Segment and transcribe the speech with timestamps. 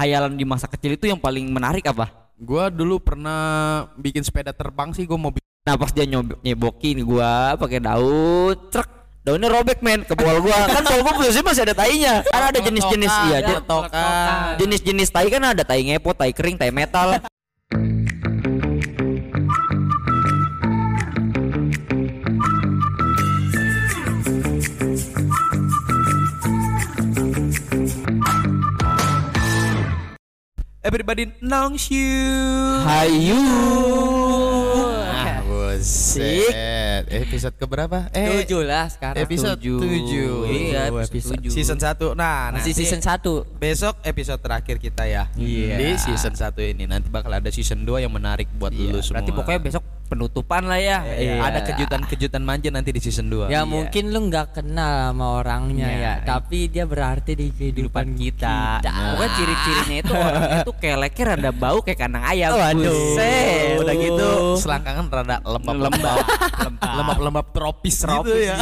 [0.00, 2.32] hayalan di masa kecil itu yang paling menarik apa?
[2.40, 7.04] Gua dulu pernah bikin sepeda terbang sih, gua mau bikin Nah pas dia nyob- nyebokin
[7.04, 8.88] gua pakai daun, truk.
[9.20, 10.56] Daunnya robek men ke bol gua.
[10.72, 12.14] Kan bol gua biasanya masih ada tainya.
[12.24, 13.60] Kan ada jenis-jenis iya ya,
[14.56, 17.20] jenis-jenis tai kan ada tai ngepot tai kering tai metal
[30.82, 32.08] Everybody knows you.
[32.88, 34.69] hayu Ah,
[35.80, 37.02] buset.
[37.08, 37.98] Episode keberapa?
[38.12, 39.16] Eh, Tujuh lah sekarang.
[39.18, 39.80] episode Tujuh.
[40.46, 40.52] 7.
[40.52, 41.50] Iya, episode tujuh.
[41.50, 42.12] Season 1.
[42.12, 45.24] Nah, nanti season 1 besok episode terakhir kita ya.
[45.34, 45.76] Iya.
[45.76, 49.20] Di season 1 ini nanti bakal ada season 2 yang menarik buat lu semua.
[49.20, 53.46] berarti pokoknya besok penutupan lah ya Iya, ada kejutan-kejutan manja nanti di season 2.
[53.46, 56.02] Ya mungkin lu nggak kenal sama orangnya Iya.
[56.02, 58.82] ya, tapi dia berarti di kehidupan kita.
[58.82, 62.50] Pokoknya ciri-cirinya itu orangnya tuh kayak leker ada bau kayak kandang ayam.
[62.50, 62.90] Waduh.
[62.90, 63.78] Buset.
[63.78, 64.28] Udah gitu
[64.58, 65.36] selangkangan rada
[65.72, 66.16] lembab-lembab.
[66.80, 68.56] Lembab-lembab tropis, gitu ya.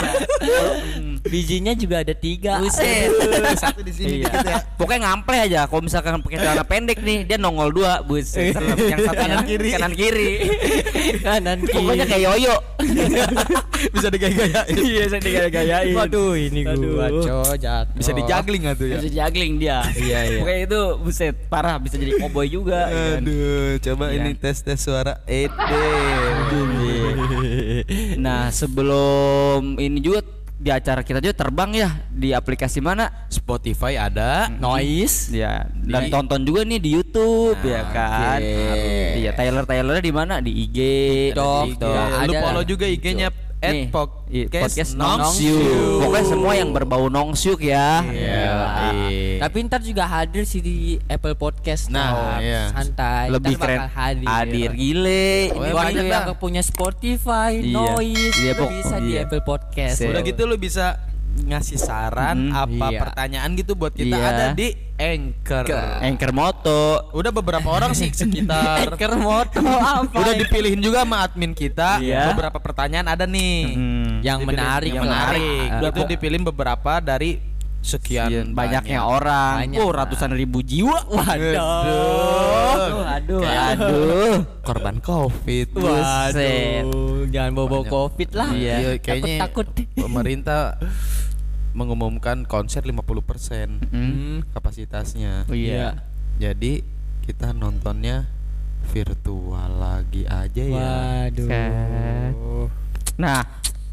[1.20, 2.58] Bijinya juga ada tiga.
[2.58, 3.10] Buset.
[3.62, 4.30] Satu di sini Iya.
[4.30, 4.58] dikit ya.
[4.74, 5.60] Pokoknya ngample aja.
[5.66, 8.54] Kalau misalkan pakai celana pendek nih, dia nongol dua, buset.
[8.54, 8.76] serem.
[8.78, 9.68] Yang satu kanan kiri.
[9.70, 10.30] Kanan kiri.
[11.26, 11.74] Kanan kiri.
[11.74, 12.56] Pokoknya kayak yoyo.
[13.94, 14.74] Bisa digaya-gayain.
[14.74, 15.94] Iya, saya digaya-gayain.
[15.94, 16.96] Waduh, ini Aduh.
[16.96, 17.86] gua cojat.
[17.92, 18.98] Bisa dijagling nggak tuh ya?
[18.98, 19.78] Bisa juggling dia.
[19.92, 20.38] Iya, iya.
[20.40, 22.88] Pokoknya itu buset parah bisa jadi cowboy juga.
[22.88, 23.20] ya kan?
[23.22, 24.16] Aduh, coba Iya.
[24.18, 25.86] ini tes tes suara Ede.
[28.24, 30.20] Nah, sebelum ini juga
[30.58, 33.30] di acara kita juga terbang ya di aplikasi mana?
[33.30, 34.50] Spotify ada.
[34.50, 35.30] Noise.
[35.30, 38.42] Ya, dan Di- tonton juga nih di YouTube ya kan.
[38.42, 39.22] oke.
[39.22, 40.34] Iya, Tyler Tylernya di mana?
[40.42, 40.78] Di IG,
[41.32, 41.94] TikTok, TikTok.
[41.94, 43.28] Lu ada follow juga IG-nya
[43.58, 43.90] Nih,
[44.30, 45.58] i- podcast podcast Nongsyuk.
[45.58, 45.98] Nongsyuk.
[45.98, 48.06] Pokoknya semua yang berbau Nongsyuk ya.
[48.06, 48.46] Iya.
[49.38, 51.90] Tapi ntar juga hadir sih di Apple Podcast.
[51.90, 52.70] Nah, iya.
[52.70, 53.34] Santai.
[53.34, 53.78] Lebih Ntar keren.
[53.82, 54.26] bakal hadir.
[54.28, 55.30] Hadir gile.
[55.50, 57.74] Oh, lu yang punya Spotify, Iya.
[57.74, 59.26] Noise, Iya, bisa di iya.
[59.26, 59.98] Apple Podcast.
[60.06, 60.94] Udah gitu lu bisa
[61.40, 63.00] ngasih saran Hmm, apa iya.
[63.00, 64.28] pertanyaan gitu buat kita Iya.
[64.28, 65.64] ada di Anchor.
[66.00, 66.82] Anchor Moto.
[67.12, 70.10] Udah beberapa orang sih sekitar Anchor moto apa?
[70.12, 71.98] Udah dipilihin juga sama admin kita.
[71.98, 72.32] Iya.
[72.32, 73.58] Beberapa pertanyaan ada nih.
[73.70, 74.10] Hmm.
[74.18, 75.68] yang Dipilih- menarik, yang menarik.
[75.70, 75.88] menarik.
[75.88, 77.38] Itu dipilih beberapa dari
[77.78, 79.14] sekian Iya, banyaknya banyak.
[79.14, 79.54] orang.
[79.62, 80.98] Banyak, oh, ratusan ribu jiwa.
[81.06, 81.54] Waduh.
[82.68, 84.34] Aduh, aduh, aduh.
[84.60, 85.70] korban covid.
[85.72, 87.86] Waduh, jangan Banyak.
[87.86, 88.50] covid lah.
[88.50, 89.66] Iya, kayaknya takut.
[89.94, 90.74] pemerintah
[91.78, 94.42] mengumumkan konser 50% Hmm.
[94.50, 95.46] kapasitasnya.
[95.46, 96.02] Oh, iya.
[96.36, 96.82] Jadi
[97.22, 98.26] kita nontonnya
[98.88, 100.90] virtual lagi aja ya.
[101.30, 102.66] Waduh.
[103.16, 103.42] Nah,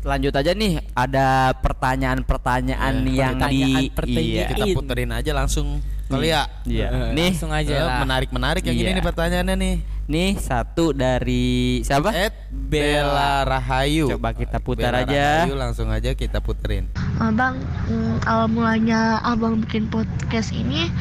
[0.01, 0.81] lanjut aja nih.
[0.91, 4.25] Ada pertanyaan-pertanyaan Iya, yang di pertanyaan pertanyaan.
[4.25, 4.45] iya.
[4.47, 5.67] Kita puterin aja langsung
[6.05, 6.45] kali ya.
[6.63, 6.87] Iya.
[6.87, 7.99] Eh, Nih, langsung aja Eh, lah.
[8.01, 8.97] menarik-menarik yang ini Iya.
[8.97, 9.75] nih pertanyaannya nih.
[10.05, 12.13] Nih satu dari siapa?
[12.13, 14.09] Ed Bella Rahayu.
[14.13, 15.25] Coba kita putar Bella aja.
[15.49, 16.85] Rahayu langsung aja kita puterin.
[17.17, 17.57] Abang,
[17.89, 20.93] mm, awal mulanya abang bikin podcast ini,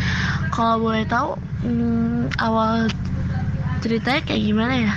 [0.48, 1.36] kalau boleh tahu,
[1.68, 2.88] mm, awal
[3.84, 4.94] ceritanya kayak gimana ya?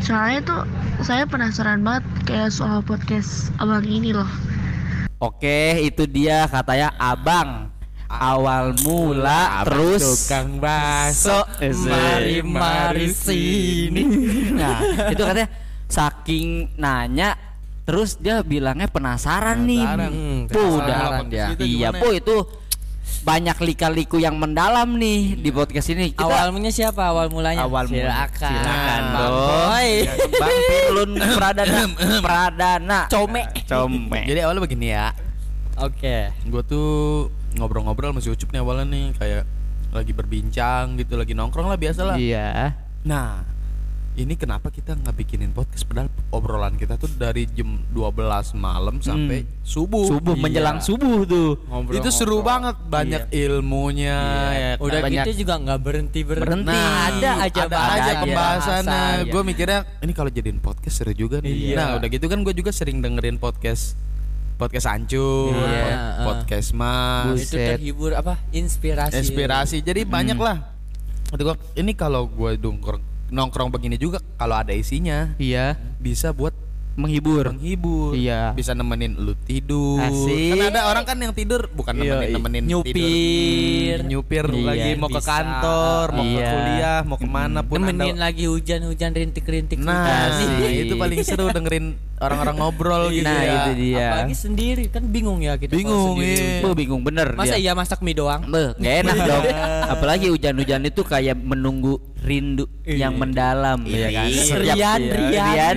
[0.00, 0.62] Soalnya tuh
[1.04, 4.28] saya penasaran banget kayak soal podcast abang ini loh.
[5.20, 7.75] Oke, itu dia katanya Abang.
[8.06, 11.42] Awal mula terus tukang bakso.
[11.84, 14.02] mari mari sini.
[14.56, 14.78] Nah,
[15.10, 15.48] itu katanya
[15.86, 17.34] saking nanya
[17.82, 19.82] terus dia bilangnya penasaran, nih.
[19.82, 20.10] Penasaran.
[20.10, 21.46] Hmm, Puh, penasaran udah dia.
[21.58, 22.36] Iya, po itu
[23.22, 26.10] banyak lika-liku yang mendalam nih di podcast ini.
[26.10, 27.02] Kita Awal mulanya siapa?
[27.04, 27.62] Awal mulanya?
[27.62, 28.50] awal mula- silakan.
[28.54, 29.34] Silakan Bang dong.
[29.34, 29.88] Boy.
[30.32, 31.80] Bang Firlun Pradana
[32.24, 33.42] Pradana Come.
[33.66, 34.20] Come.
[34.24, 35.10] Jadi awalnya begini ya.
[35.76, 36.30] Oke.
[36.44, 36.90] Gue tuh
[37.56, 39.42] ngobrol-ngobrol sama si Ucup nih awalnya nih kayak
[39.90, 42.16] lagi berbincang gitu, lagi nongkrong lah biasa lah.
[42.20, 42.76] Iya.
[43.06, 43.40] Nah,
[44.12, 49.44] ini kenapa kita nggak bikinin podcast padahal obrolan kita tuh dari jam 12 malam sampai
[49.60, 50.08] subuh.
[50.08, 50.42] Subuh Iya.
[50.42, 51.60] menjelang subuh tuh.
[51.92, 54.18] Itu seru banget, banyak ilmunya
[54.52, 54.70] ya.
[54.76, 54.84] kan?
[54.84, 56.48] Udah Banyak- gitu juga nggak berhenti berhenti.
[56.64, 56.76] Berhenti.
[56.76, 57.92] ada aja ada bahasan.
[57.92, 59.00] aja aja pembahasannya.
[59.16, 59.48] Bahasan, Gue iya.
[59.48, 61.52] mikirnya ini kalau jadiin podcast seru juga nih.
[61.52, 61.76] Iya.
[61.76, 63.96] Nah udah gitu kan gue juga sering dengerin podcast
[64.56, 66.24] podcast Ancur, Iya, pod- uh.
[66.26, 68.40] podcast Mas, itu terhibur apa?
[68.50, 69.14] Inspirasi.
[69.14, 69.76] inspirasi.
[69.80, 70.72] Jadi banyak lah.
[71.28, 75.74] Gua, ini kalau gue nongkrong nongkrong begini juga kalau ada isinya Iya.
[75.98, 76.54] bisa buat
[76.96, 77.52] Menghibur.
[77.52, 78.16] menghibur.
[78.16, 78.56] Iya.
[78.56, 80.00] Bisa nemenin lu tidur.
[80.00, 80.56] Asik.
[80.56, 82.32] Kan ada orang kan yang tidur bukan nemenin iya.
[82.32, 82.94] nemenin Nyupir.
[82.96, 83.98] tidur.
[84.06, 85.28] nyupir Iya, lagi mau ke bisa.
[85.28, 86.48] kantor, mau ke Iya.
[86.48, 89.76] kuliah, mau ke mana pun Nemenin Anda- lagi hujan-hujan rintik-rintik.
[89.76, 90.88] Nah, Asik.
[90.88, 93.52] itu paling seru dengerin orang-orang ngobrol gitu Nah, ya.
[93.58, 94.06] itu dia.
[94.10, 96.62] Apalagi sendiri kan bingung ya kita Bingung, sendiri.
[96.62, 96.72] iya.
[96.72, 97.62] Bingung bener Masa dia.
[97.62, 98.44] iya masak mie doang?
[98.44, 99.44] Beuh, gak enak dong.
[99.86, 104.26] Apalagi hujan-hujan itu kayak menunggu rindu yang mendalam ya kan.
[104.26, 105.76] Setiap- Rian, Rian.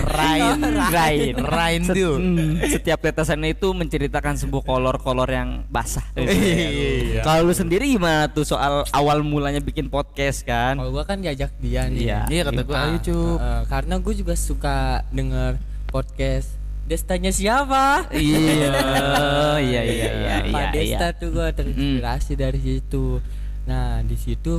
[0.00, 0.58] Rain,
[0.94, 1.34] Rain.
[1.36, 2.14] Rain Set- tuh.
[2.14, 6.04] hmm, Setiap tetesannya itu menceritakan sebuah kolor-kolor yang basah.
[6.14, 7.22] Iya.
[7.22, 10.76] Kalau lu sendiri gimana tuh soal awal mulanya bikin podcast kan?
[10.76, 12.06] Kalau gua kan diajak dia nih.
[12.06, 12.20] Iya.
[12.28, 13.36] Iya kata gue, ayo cup.
[13.36, 14.76] Eh, karena gue juga suka
[15.10, 15.58] denger
[15.90, 16.56] podcast
[16.90, 18.10] Destanya siapa?
[18.10, 18.42] Iya,
[19.62, 21.18] iya, iya, iya, Pak iya, Desta iya.
[21.22, 23.22] tuh gue terinspirasi dari situ.
[23.62, 24.58] Nah di situ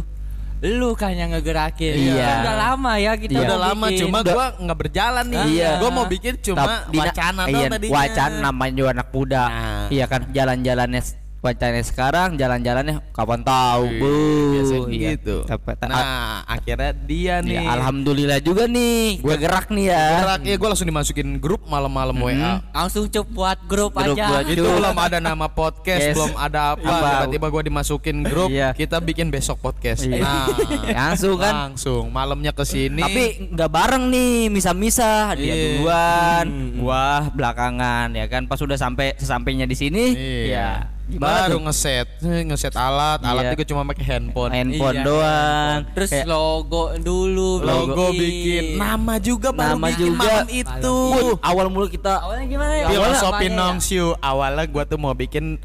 [0.63, 1.91] lu kan yang ngegerakin.
[1.91, 2.23] Iya.
[2.23, 3.41] Kan Udah lama ya kita Iya.
[3.43, 3.99] Udah lama bikin.
[4.07, 5.43] cuma gua nggak berjalan nih.
[5.59, 5.71] Iya.
[5.83, 7.93] Gua mau bikin cuma Tapi dina- wacana iya, doang tadinya.
[7.99, 9.43] Wacana namanya juga anak muda.
[9.43, 9.85] Nah.
[9.91, 11.01] Iya kan jalan-jalannya
[11.41, 13.83] wacananya sekarang, jalan-jalannya kapan tahu.
[13.89, 14.13] Iya, Bu.
[14.53, 15.09] biasanya Iya.
[15.17, 15.37] gitu.
[15.43, 16.05] Tapi- ta- Nah,
[16.45, 17.57] akhirnya dia nih.
[17.57, 19.17] ya, alhamdulillah juga nih.
[19.19, 20.05] Gue gerak nih ya.
[20.21, 22.61] Gerak ya gue langsung dimasukin grup malam-malam WA.
[22.71, 24.25] Langsung cep buat grup, Grup aja.
[24.29, 26.15] buat Itu belum ada nama podcast, Yes.
[26.15, 27.25] belum ada apa.
[27.25, 28.71] Tiba-tiba gue dimasukin grup, Iya.
[28.71, 30.05] kita bikin besok podcast.
[30.05, 30.21] Iya.
[30.21, 30.45] Nah,
[31.09, 31.73] Langsung kan.
[31.73, 33.01] langsung malamnya ke sini.
[33.01, 35.65] Tapi nggak bareng nih, misa-misa dia Iya.
[35.75, 36.45] duluan,
[36.77, 38.45] gua belakangan ya kan.
[38.45, 40.45] Pas udah sampai sesampainya di sini, Iya.
[40.45, 40.69] ya
[41.11, 41.61] gimana baru tuh?
[41.67, 43.53] ngeset, Eh, ngeset alat, alat Iya.
[43.53, 44.51] itu cuma pakai handphone.
[44.51, 45.77] handphone Iya, doang.
[45.91, 50.23] Terus Kayak- logo dulu Logo bikin, nama juga baru Nama bikin juga.
[50.23, 50.95] malam itu.
[51.11, 52.85] Wih, awal mulu kita Awalnya gimana ya?
[52.87, 53.57] Filosofi Awalnya ya?
[53.59, 55.59] Nongshu awalnya gua tuh mau bikin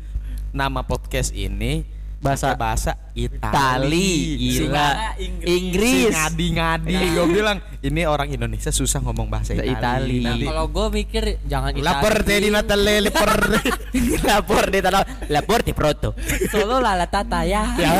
[0.51, 3.37] nama podcast ini Bahasa- pakai bahasa Itali.
[3.39, 4.89] Itali, gila.
[5.17, 5.49] Inggris.
[5.49, 6.13] Inggris.
[6.13, 6.97] ngadi-ngadi.
[7.13, 9.73] Gue bilang ini orang Indonesia susah ngomong bahasa Itali.
[9.73, 10.21] Itali.
[10.23, 13.31] Nanti Kalau gue mikir jangan lapor tadi Natale lapor.
[14.29, 16.17] lapor di tanah, lapor di proto.
[16.49, 17.63] Solo lala tata ya.
[17.77, 17.93] ya,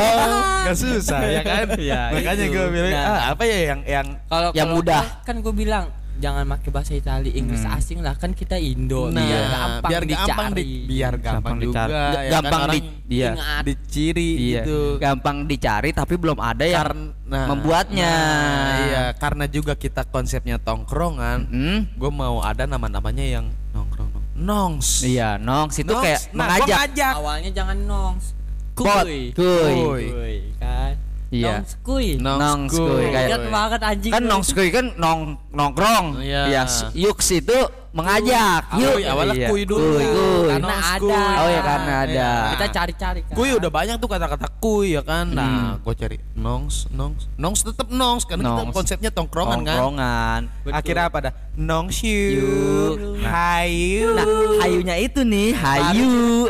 [0.63, 1.65] nggak susah ya kan?
[1.77, 2.53] Ya, Makanya itu.
[2.53, 3.05] gue bilang Nah.
[3.07, 5.03] ah, apa ya yang yang Kalau Yang mudah.
[5.23, 5.85] kan gue bilang
[6.17, 9.07] jangan pakai bahasa Itali, Inggris asing lah kan kita Indo.
[9.07, 10.57] Nah, biar gampang biar gampang dicari.
[10.57, 11.91] di, biar gampang, Gampang juga dicari.
[11.93, 13.29] ya kan, Gampang orang di- iya.
[13.31, 13.63] Ingat.
[13.63, 14.79] diciri Iya, gitu.
[14.97, 18.11] gampang dicari tapi belum ada yang Karena membuatnya.
[18.11, 21.39] nah, iya, karena juga kita konsepnya tongkrongan.
[21.45, 21.79] Hmm?
[21.93, 24.23] Gue mau ada nama-namanya yang nongkrong nong.
[24.37, 25.01] Nongs.
[25.01, 26.03] Iya, nongs itu Nongs.
[26.03, 26.77] kayak nah, mengajak.
[26.77, 27.13] ngajak.
[27.15, 28.25] Awalnya jangan nongs.
[28.73, 29.33] Pot, Kuy.
[29.33, 29.73] kuy.
[29.73, 30.05] Kuy.
[30.07, 30.93] Kuy, kan.
[31.27, 31.59] Iya.
[31.59, 32.07] Nongs kuy.
[32.15, 32.87] Nongs Nongs kuy.
[32.87, 34.11] kuy, kayak- Ingat banget anjing.
[34.11, 34.29] Kan lu.
[34.29, 35.19] nongs kuy kan nong
[35.51, 36.05] nongkrong.
[36.19, 36.41] Iya.
[36.47, 37.57] Iya, s- yuks itu
[37.91, 38.63] mengajak.
[38.77, 38.95] Yuk.
[39.03, 39.47] awalnya Iya.
[39.49, 39.97] kuy dulu.
[39.97, 40.47] Kuy, kuy.
[40.49, 41.23] Karena ada.
[41.37, 42.13] Oh ya karena ada.
[42.13, 42.31] Iya.
[42.53, 43.33] Kita cari-cari kan.
[43.33, 45.25] Kuy udah banyak tuh kata-kata kuy ya kan.
[45.29, 45.83] Nah, Hmm.
[45.83, 49.75] gue cari nongs, nongs, nongs tetep nongs karena kita konsepnya tongkrongan kan.
[49.75, 50.41] Nongkrongan.
[50.61, 50.77] Betul.
[50.77, 51.33] Akhirnya apa dah?
[51.57, 53.17] You, You.
[53.17, 54.13] hayu.
[54.13, 54.25] Nah,
[54.61, 56.45] hayunya itu nih, hayu.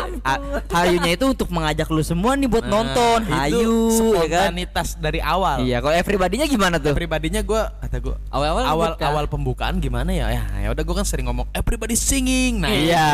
[0.68, 3.20] Hayunya itu untuk mengajak lu semua nih buat Nah, nonton.
[3.24, 4.52] Hayu, ya kan?
[4.52, 5.64] spontanitas dari awal.
[5.64, 6.92] Iya, kalau everybody-nya gimana tuh?
[6.92, 9.08] Pribadinya gue kata gue Awal-awal awal kan?
[9.08, 10.28] awal pembukaan gimana ya?
[10.28, 12.60] Ya, ya udah gue kan sering ngomong everybody singing.
[12.60, 13.08] Nah, Iya.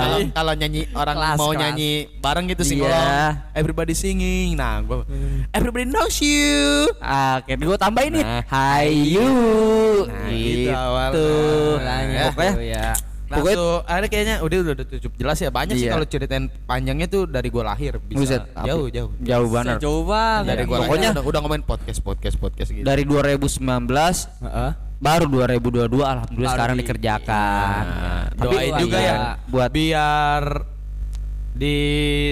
[0.00, 1.60] kalau kalau nyanyi orang Kelas, mau kelas.
[1.60, 3.36] nyanyi bareng gitu sing Iya.
[3.52, 5.04] everybody singing nah gua
[5.50, 6.88] everybody knows you
[7.36, 8.24] Oke, gue tambahin nih.
[8.24, 8.42] Nah.
[8.48, 9.28] Hayu.
[10.08, 10.70] Nah, gitu
[11.04, 11.74] awalnya.
[11.74, 12.24] Mulanya Ya.
[12.28, 12.86] Pokoknya tuh ya.
[13.32, 15.92] Pokoknya- langsung ada kayaknya udah udah udah cukup jelas ya banyak sih Iya.
[15.94, 19.80] kalau ceritain panjangnya tuh dari gua lahir bisa Buset, jauh jauh jauh banget.
[19.80, 20.46] Sejauh banget.
[20.46, 24.70] dari gua Pokoknya- lahir udah, udah ngomongin podcast podcast podcast gitu Dari 2019 Heeh.
[25.00, 27.82] baru 2022 alhamdulillah Baru sekarang di- dikerjakan.
[27.82, 29.16] Nah, Tapi doain juga iya, ya
[29.48, 30.42] buat biar
[31.52, 31.76] di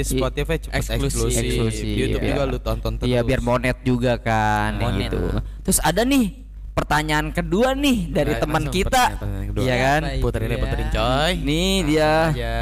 [0.03, 1.33] Spotify cepat eksklusif.
[1.35, 1.85] eksklusif.
[1.87, 2.31] YouTube iya.
[2.31, 3.09] juga lu tonton terus.
[3.09, 5.09] Iya biar monet juga kan Monet.
[5.09, 5.21] gitu.
[5.63, 9.05] Terus ada nih pertanyaan kedua nih dari Nah, teman kita.
[9.59, 10.03] Iya kan?
[10.23, 11.33] Puterin ya, puterin coy.
[11.43, 12.15] Nih dia.
[12.35, 12.61] Ya.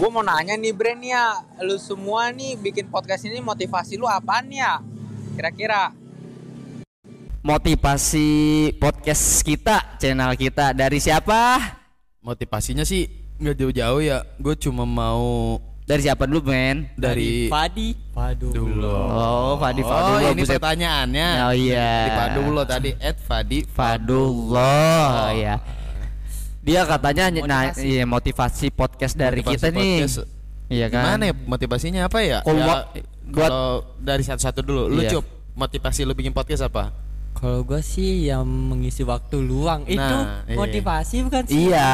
[0.00, 4.48] Gue mau nanya nih Bren ya, lu semua nih bikin podcast ini motivasi lu apaan
[4.48, 4.80] ya?
[5.36, 5.92] Kira-kira?
[7.44, 8.28] Motivasi
[8.80, 11.60] podcast kita, channel kita dari siapa?
[12.24, 13.08] Motivasinya sih
[13.40, 14.24] nggak jauh-jauh ya.
[14.40, 15.56] Gue cuma mau
[15.90, 16.86] Dari siapa dulu, men?
[16.94, 17.98] dari Fadi.
[18.14, 18.54] Fadu.
[18.54, 20.30] Oh, Fadi Oh, Fadullah.
[20.30, 20.54] ini buset.
[20.54, 21.28] pertanyaannya.
[21.42, 21.90] Oh, iya.
[22.06, 25.54] Di Padullah tadi at Fadi Fadullah ya.
[26.60, 27.82] Dia katanya nah Motivasi.
[27.82, 29.94] iya motivasi podcast dari Motivasi kita nih.
[29.98, 30.16] podcast.
[30.70, 31.02] Iya kan?
[31.02, 32.38] Gimana ya motivasinya apa ya?
[32.44, 32.86] Kalau Ya, mo-
[33.26, 33.68] buat- kalau
[33.98, 35.10] dari satu-satu dulu, lu Iya.
[35.12, 35.24] cup
[35.56, 36.94] motivasi lu bikin podcast apa?
[37.40, 40.60] Kalau gue sih yang mengisi waktu luang itu Nah, iya.
[40.60, 41.72] motivasi bukan sih?
[41.72, 41.92] Iya,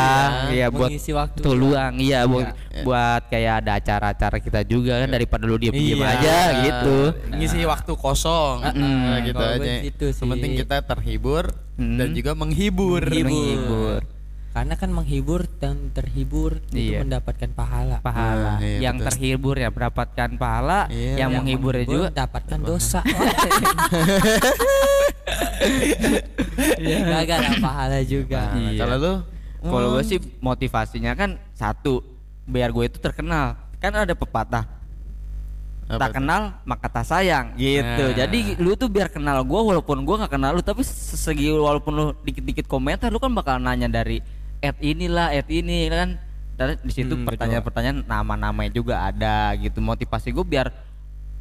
[0.50, 2.82] iya buat mengisi waktu tuh luang, iya buat Iya.
[2.82, 6.18] buat kayak ada acara-acara kita juga kan daripada lu diem-diem Iya.
[6.18, 6.98] aja gitu.
[7.30, 8.58] Ngisi waktu kosong.
[8.60, 9.72] Ah, Nah, ah, gitu aja.
[9.86, 10.58] gitu Yang penting sih.
[10.66, 11.44] kita terhibur
[11.78, 11.94] Hmm.
[11.94, 13.06] dan juga menghibur.
[13.06, 14.02] Menghibur.
[14.56, 17.04] Karena kan menghibur dan terhibur itu Iya.
[17.04, 18.00] mendapatkan pahala.
[18.00, 18.56] Pahala.
[18.56, 19.12] Ah, iya, yang betul.
[19.12, 21.12] terhibur ya mendapatkan pahala, Iya.
[21.20, 23.04] yang, menghibur juga mendapatkan dosa.
[27.20, 28.56] Gak ada pahala juga.
[28.56, 28.80] Nah, Iya.
[28.80, 29.12] Kalau lu
[29.60, 32.00] Kalau gue sih motivasinya kan satu
[32.48, 33.60] biar gue itu terkenal.
[33.76, 34.64] Kan ada pepatah
[35.84, 36.14] Apa tak tuh?
[36.16, 38.04] kenal maka tak sayang gitu.
[38.08, 38.14] Nah.
[38.16, 42.06] Jadi lu tuh biar kenal gue walaupun gue nggak kenal lu tapi segi walaupun lu
[42.22, 44.22] dikit-dikit komentar lu kan bakal nanya dari
[44.58, 46.08] at inilah at ini kan.
[46.56, 49.78] Dan di situ Hmm, pertanyaan-pertanyaan nama-namanya juga ada gitu.
[49.78, 50.72] Motivasi gue biar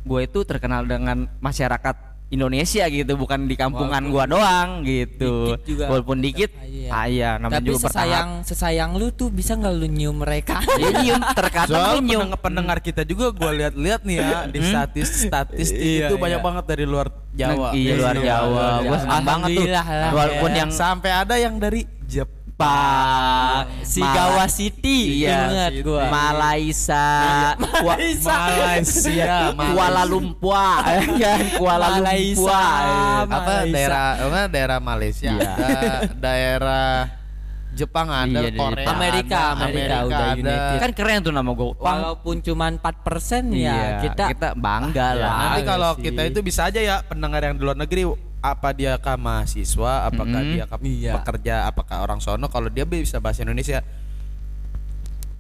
[0.02, 1.96] gue itu terkenal dengan masyarakat
[2.28, 5.46] Indonesia gitu bukan di kampungan gua doang gitu.
[5.48, 6.90] Dikit juga walaupun dikit tetap aja ya.
[6.92, 7.94] ah iya namanya Tapi juga bertahap.
[7.96, 10.58] sesayang sesayang lu tuh bisa nggak lu nyium mereka?
[10.58, 14.60] Dia nyium terkadang Soal dia nyium pendengar, pendengar kita juga gue lihat-lihat nih ya di
[14.60, 16.44] statis statistik Iya, itu banyak iya.
[16.44, 17.68] banget dari luar Jawa.
[17.72, 18.42] Iya luar Iya, Jawa.
[18.44, 18.98] luar Gua Jawa.
[19.00, 19.66] senang banget tuh.
[20.12, 20.58] Walaupun ya.
[20.58, 22.45] yang Sampai ada yang dari Jepang.
[22.56, 25.84] Pak Sigawa City Iya, ingat City.
[25.84, 26.08] gua.
[26.08, 27.08] Malaysia,
[27.60, 30.80] Kua- Malaysia, Kuala Lumpur,
[31.20, 32.40] kan Kuala Malaysia.
[32.40, 33.28] Lumpur.
[33.28, 33.74] apa Malaysia.
[33.74, 35.52] daerah apa daerah Malaysia Iya.
[36.16, 36.92] daerah
[37.76, 40.40] Jepang ada Iya, Korea Amerika, ada, Amerika udah ada.
[40.40, 40.80] united.
[40.80, 41.68] Kan keren tuh nama gue.
[41.76, 45.34] Walaupun cuma 4% Iya, ya kita kita bangga Ya, lah.
[45.38, 46.08] nanti Ada kalau sih.
[46.08, 48.08] kita itu bisa aja ya pendengar yang di luar negeri
[48.48, 50.54] apa dia kah mahasiswa apakah Mm-mm.
[50.54, 51.18] dia kah Iya.
[51.18, 53.82] pekerja apakah orang sono kalau dia bisa bahasa Indonesia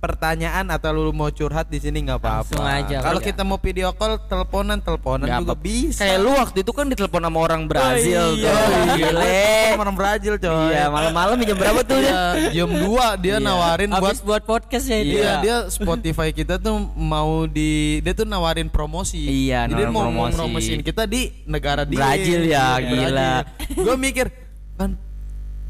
[0.05, 2.61] pertanyaan atau lu mau curhat di sini nggak apa-apa.
[2.61, 5.99] Aja, Kalau kita mau video call, teleponan, teleponan Nggak juga apa- bisa.
[5.99, 8.45] Kayak lu waktu itu kan ditelepon sama orang Brazil Oh, iya.
[8.45, 8.69] tuh.
[8.93, 9.41] Gile.
[9.67, 10.65] Sama orang Brazil coy.
[10.67, 12.51] Iya, malam-malam jam berapa tuh Iya, dia?
[12.53, 15.33] jam 2 dia nawarin buat habis buat podcast ya Iya, dia.
[15.41, 19.17] dia Spotify kita tuh mau di dia tuh nawarin promosi.
[19.19, 20.35] Iya, Jadi nawarin mau promosi.
[20.35, 21.97] promosiin kita di negara dia.
[21.97, 23.33] Brazil ya, gila.
[23.73, 24.29] Gue mikir
[24.75, 24.93] kan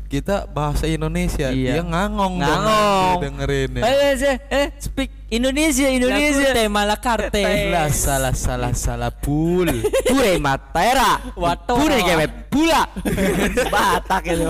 [0.05, 1.81] kita bahasa Indonesia, Iya.
[1.81, 3.17] dia ngangong dong Ngangong.
[3.25, 3.83] dengerin ya.
[3.83, 6.53] Eh, eh, eh, speak Indonesia, Indonesia.
[6.53, 7.41] tema la carte.
[7.73, 9.65] Lah salah salah salah pul.
[10.05, 11.17] Pure matera.
[11.33, 11.81] Wato.
[11.81, 12.85] Pure gewet pula.
[13.73, 14.45] Batak itu.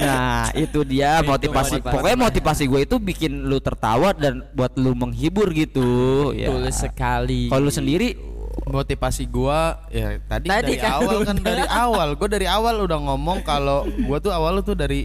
[0.00, 1.78] nah, itu dia motivasi.
[1.78, 1.92] motivasi.
[1.94, 6.32] Pokoknya motivasi gue itu bikin lu tertawa dan buat lu menghibur gitu.
[6.32, 6.48] Ya.
[6.48, 7.52] Betul sekali.
[7.52, 8.16] Kalau lu sendiri
[8.64, 12.08] Motivasi gua ya tadi, Tadi dari kan awal kan dari awal.
[12.16, 15.04] Gua dari awal udah ngomong kalau gua tuh awal tuh dari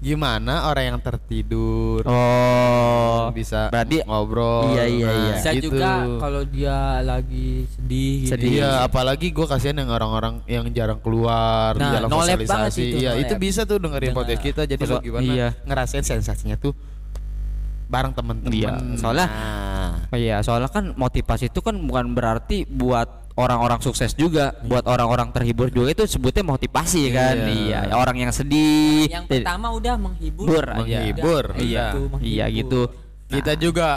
[0.00, 4.72] gimana orang yang tertidur oh bisa berarti ngobrol.
[4.72, 5.32] Iya, iya, iya.
[5.36, 5.76] bisa gitu.
[5.76, 8.32] juga kalau dia lagi sedih gitu.
[8.32, 8.50] Sedih.
[8.64, 12.80] Iya, apalagi gue kasihan yang orang-orang yang jarang keluar Nah, dalam sosialisasi.
[12.80, 14.64] itu, Iya, itu bisa tuh dengerin podcast kita.
[14.64, 15.48] Jadi lo gimana iya.
[15.68, 16.72] ngerasain sensasinya tuh
[17.90, 18.54] bareng temen-temen.
[18.54, 24.12] Iya, soalnya- Nah, Oh iya, soalnya kan motivasi itu kan bukan berarti buat orang-orang sukses
[24.12, 27.36] juga, buat orang-orang terhibur juga itu sebutnya motivasi kan.
[27.40, 27.78] Iya.
[27.86, 29.06] Iya, orang yang sedih.
[29.06, 30.46] Yang pertama udah menghibur.
[30.46, 30.78] Hibur aja.
[30.78, 32.54] Menghibur, Udah, Iya, gitu, iya menghibur.
[32.54, 32.82] gitu.
[33.30, 33.88] kita juga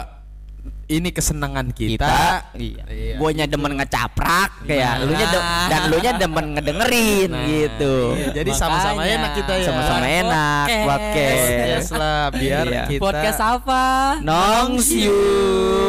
[0.84, 1.96] ini kesenangan kita.
[1.96, 2.84] Kita, iya.
[2.84, 5.04] Iya, Guanya demen ngecaprak kayak Nah.
[5.04, 5.26] lu nya
[5.66, 7.94] dan lu nya demen ngedengerin gitu.
[8.12, 9.66] Iya, jadi sama-sama enak kita ya.
[9.66, 10.84] Sama-sama enak Podcast.
[10.84, 11.44] podcast.
[11.64, 12.82] Yes lah, biar Iya.
[12.86, 13.84] kita Podcast apa?
[14.20, 15.16] Nongsiu.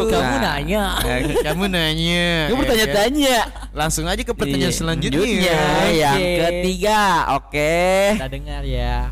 [0.05, 0.85] Kamu Nah, nanya.
[1.03, 2.27] Eh, kamu nanya.
[2.47, 3.37] Gue ya bertanya-tanya.
[3.43, 3.75] kan?
[3.75, 4.79] Langsung aja ke pertanyaan Iya.
[4.79, 5.59] selanjutnya.
[5.91, 6.39] yang Oke.
[6.39, 7.01] ketiga.
[7.35, 7.75] Oke.
[8.15, 9.11] Kita dengar ya.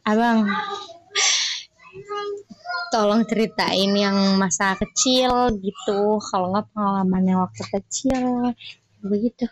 [0.00, 0.46] Abang,
[2.90, 6.18] tolong ceritain yang masa kecil gitu.
[6.20, 8.50] Kalau nggak pengalaman yang waktu kecil,
[9.00, 9.46] begitu.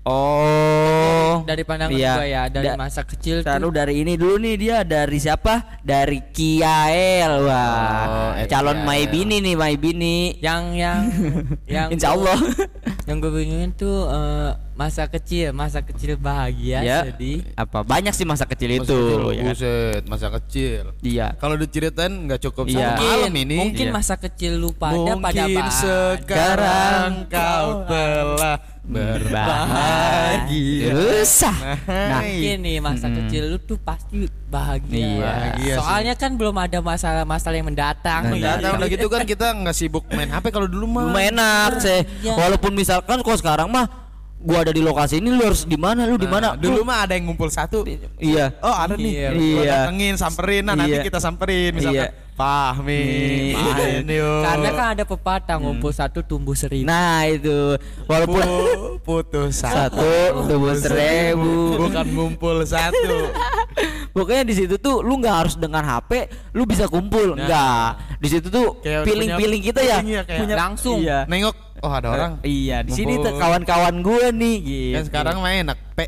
[0.00, 1.44] Oh.
[1.44, 2.12] Dari pandangan Iya.
[2.16, 5.76] gua ya, dari Da- masa kecil Taruh tuh dari ini dulu nih dia dari siapa?
[5.84, 7.32] Dari Kiael.
[7.44, 8.00] Wah.
[8.08, 8.88] Oh, eh, calon Kiael.
[8.88, 10.16] my bini nih, my bini.
[10.40, 11.04] yang yang
[11.68, 12.32] yang Insya Allah.
[13.10, 16.98] yang gue bingungin tuh eh, masa kecil, masa kecil bahagia, Ya.
[17.04, 17.42] sedih.
[17.52, 19.46] Apa banyak sih masa kecil Masa itu kecil, ya kan?
[19.50, 20.82] buset, masa kecil.
[21.02, 21.26] Iya.
[21.36, 22.94] Kalau diceritain nggak cukup Iya.
[22.94, 23.56] satu malam ini.
[23.60, 23.92] mungkin Iya.
[23.92, 25.74] masa kecil lu pada pada Mungkin bahagia.
[25.74, 28.56] sekarang kau telah
[28.90, 30.90] berbahagia.
[30.90, 31.78] Susah.
[31.86, 34.98] Nah, Mungkin nih masa kecil lu tuh pasti bahagia.
[34.98, 35.22] Iya.
[35.22, 35.78] Bahagia sih.
[35.78, 38.22] Soalnya kan belum ada masalah-masalah yang mendatang.
[38.26, 38.42] Nah, nih.
[38.42, 41.06] Datang udah gitu kan kita nggak sibuk main HP kalau dulu mah.
[41.08, 42.00] lumayan enak sih.
[42.26, 44.09] Walaupun misalkan kok sekarang mah
[44.40, 46.52] gua ada di lokasi ini lu harus di mana lu di mana?
[46.52, 47.84] Nah, dulu mah ada yang ngumpul satu.
[48.16, 48.56] Iya.
[48.58, 49.28] Oh ada nih, Iya.
[49.30, 49.70] Gua Iya.
[49.84, 51.04] datengin, samperin, nah nanti Iya.
[51.04, 52.28] kita samperin misalkan Iya.
[52.32, 53.04] Fahmi,
[53.52, 54.40] main yuk.
[54.42, 56.88] Karena kan ada pepatah ngumpul satu tumbuh seribu.
[56.88, 60.00] Nah, itu walaupun Pu- putus satu
[60.42, 61.76] tumbuh seribu.
[61.78, 63.28] bukan ngumpul satu.
[64.16, 67.36] Pokoknya di situ tuh lu nggak harus dengan HP, lu bisa kumpul.
[67.36, 68.00] Enggak.
[68.16, 69.98] Di situ tuh feeling-feeling punya- kita ya.
[70.00, 70.98] ya, kayak punya langsung.
[70.98, 71.28] Iya.
[71.28, 72.32] Nengok, oh ada orang.
[72.40, 74.94] Iya, di sini tuh kawan-kawan gua nih gitu.
[74.96, 76.06] Kan sekarang main enak, Pe.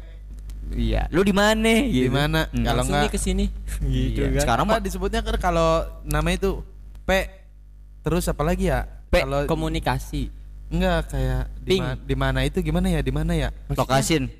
[0.72, 1.68] Iya, lu di mana?
[1.84, 2.08] Di Gitu.
[2.08, 2.48] mana?
[2.48, 2.64] Hmm.
[2.64, 3.52] Kalau nih ke sini.
[3.84, 6.64] Iya, Sekarang apa mah disebutnya kan kalau nama itu
[7.04, 7.10] P
[8.00, 8.88] terus apa lagi ya?
[9.12, 10.32] P, Kalau Komunikasi.
[10.72, 11.76] Enggak kayak di
[12.08, 13.04] di mana itu gimana ya?
[13.04, 13.48] Di mana ya?
[13.68, 14.32] Lokasin.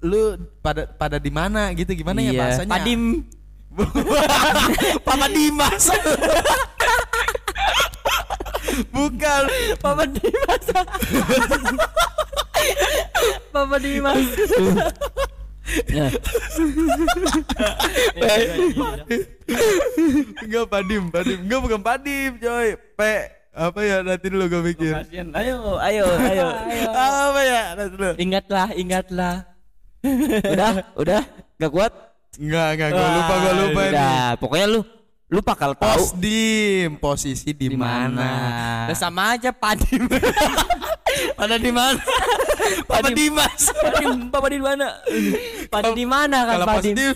[0.00, 2.40] Lu pada pada di mana gitu gimana ya Iya.
[2.40, 2.72] bahasanya?
[2.72, 3.02] Padim.
[5.04, 5.84] Papa Dimas.
[8.90, 9.42] Bukan.
[9.78, 10.64] Papa Dimas.
[13.52, 14.26] Papa Dimas.
[15.88, 16.06] Ya.
[20.44, 21.38] Enggak Padim, Padim.
[21.48, 22.76] Enggak bukan Padim, coy.
[22.76, 23.00] P
[23.54, 24.92] apa ya nanti dulu gue mikir.
[24.98, 25.30] Kasian.
[25.30, 26.46] Ayo, ayo, ayo.
[27.30, 28.12] Apa ya nanti dulu.
[28.18, 29.34] Ingatlah, ingatlah.
[30.42, 31.22] udah, udah.
[31.62, 31.92] Gak kuat?
[32.34, 33.94] Enggak, enggak gue lupa, gue lupa ini.
[33.94, 34.80] Udah, pokoknya lu
[35.34, 38.86] lu bakal tahu Posdim, posisi di di mana?
[38.86, 40.06] Udah sama aja Padim.
[41.34, 41.98] Pada di mana?
[42.86, 43.66] Papa Dimas.
[43.74, 44.86] Padim, Papa di mana?
[45.66, 46.94] Padim di mana kan Kalau Padim?
[46.94, 47.14] positif,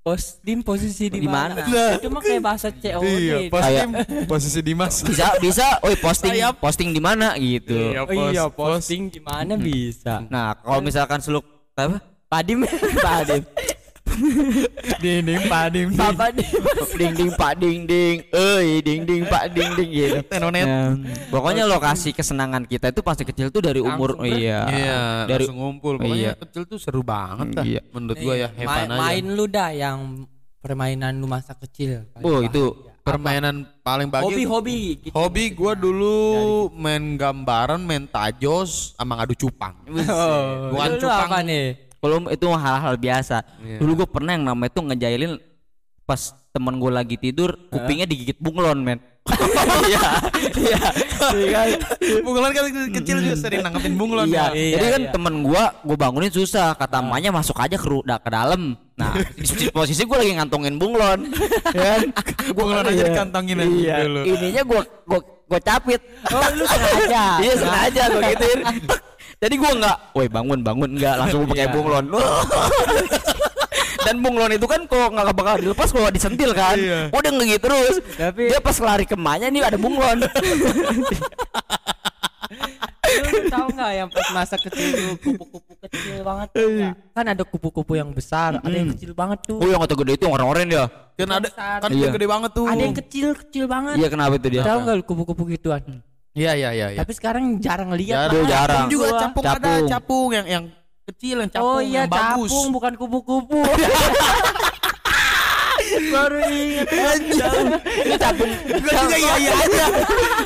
[0.00, 1.60] Posdim posisi di Di mana?
[1.60, 1.96] mana?
[1.96, 3.04] Itu mah kayak bahasa COD.
[3.04, 3.88] iya, postim,
[4.24, 4.94] posisi Dimas.
[5.00, 5.66] Bisa, bisa.
[5.80, 6.60] Oi, posting, Sayap.
[6.60, 7.72] posting di mana gitu.
[7.72, 10.24] Iya, pos- posting di mana bisa.
[10.28, 12.00] Nah, kalau misalkan seluk apa?
[12.28, 12.64] Padim,
[12.96, 13.44] Padim.
[15.02, 15.88] Dinding Padim.
[15.94, 16.44] Papa di
[16.94, 20.18] ding ding pak ding ding, eh ding ding pak ding ding gitu.
[20.30, 20.66] Tenonet.
[20.66, 20.94] Ya,
[21.28, 24.60] pokoknya lokasi kesenangan kita itu pasti kecil tuh dari umur Langsung iya.
[24.70, 25.98] Iya, dari ngumpul.
[25.98, 26.32] Pokoknya Iya.
[26.38, 27.64] kecil tuh seru banget dah.
[27.64, 27.80] Iya.
[27.90, 28.98] Menurut gua ya, main, hebat aja.
[29.00, 29.98] main lu dah yang
[30.62, 32.06] permainan lu masa kecil.
[32.22, 32.72] Oh, itu
[33.04, 34.32] Permainan paling bagus.
[34.32, 35.12] Hobi-hobi gitu.
[35.12, 36.16] Hobi gua dulu
[36.72, 39.76] main gambaran, main tajos, sama ngadu cupang.
[40.08, 41.28] Oh, Bukan cupang.
[41.28, 41.83] apa nih?
[42.04, 43.36] Kalau itu hal-hal biasa.
[43.64, 43.80] Iya.
[43.80, 45.40] Dulu gue pernah yang namanya tuh ngejailin
[46.04, 46.20] pas
[46.52, 49.00] temen gue lagi tidur, kupingnya digigit bunglon, men.
[49.88, 50.04] Iya,
[50.60, 50.80] iya,
[51.32, 51.68] iya kan?
[52.20, 54.28] Bunglon kan kecil juga sering nangkepin bunglon.
[54.28, 54.76] Iya, ya.
[54.76, 55.12] jadi kan iya.
[55.16, 56.76] temen gua, gua bangunin susah.
[56.76, 58.76] Kata emaknya masuk aja ke, ru- da- ke dalam.
[59.00, 61.32] Nah, di posisi gua lagi ngantongin bunglon.
[61.76, 62.02] ya kan?
[62.52, 63.04] Bunglon aja Iya.
[63.12, 63.96] dikantongin aja Iya.
[64.04, 64.20] dulu.
[64.28, 66.00] Ininya gua gua gua capit.
[66.28, 67.24] Oh, lu sengaja.
[67.44, 68.60] iya sengaja gua gituin.
[69.44, 71.74] Jadi gua nggak, woi bangun bangun nggak langsung pakai Iya.
[71.76, 72.04] bunglon.
[74.04, 76.76] Dan bunglon itu kan kok nggak bakal dilepas kalau disentil kan.
[76.76, 77.12] Iya.
[77.12, 77.94] Udah ngegit terus.
[78.16, 80.24] Tapi- dia pas lari ke emaknya nih ada bunglon.
[83.14, 86.94] Lu tahu nggak yang pas masa kecil lu kupu-kupu kecil banget tuh nggak?
[87.14, 89.60] Kan ada kupu-kupu yang besar, ada yang kecil banget tuh.
[89.60, 90.84] oh yang kata gede itu yang orang-orang ya.
[91.14, 92.08] Kan ada kan Iya.
[92.10, 92.66] gede banget tuh.
[92.66, 93.94] Ada yang kecil kecil banget.
[94.00, 94.62] Iya kenapa itu dia?
[94.66, 95.82] Tahu nggak kupu-kupu gituan?
[96.34, 96.98] Iya iya iya iya.
[96.98, 98.26] Tapi sekarang jarang lihat.
[98.26, 98.42] Jarang.
[98.42, 98.50] Bang.
[98.50, 98.74] Jarang.
[98.74, 99.20] Capung juga Gua.
[99.22, 99.86] capung, ada Capung.
[99.86, 100.64] capung yang yang
[101.06, 102.50] kecil yang capung Oh iya yang bagus.
[102.50, 103.60] capung bukan kupu-kupu.
[105.94, 106.86] Baru ingat.
[107.86, 108.50] Ini capung.
[108.66, 109.84] Gue juga iya iya aja.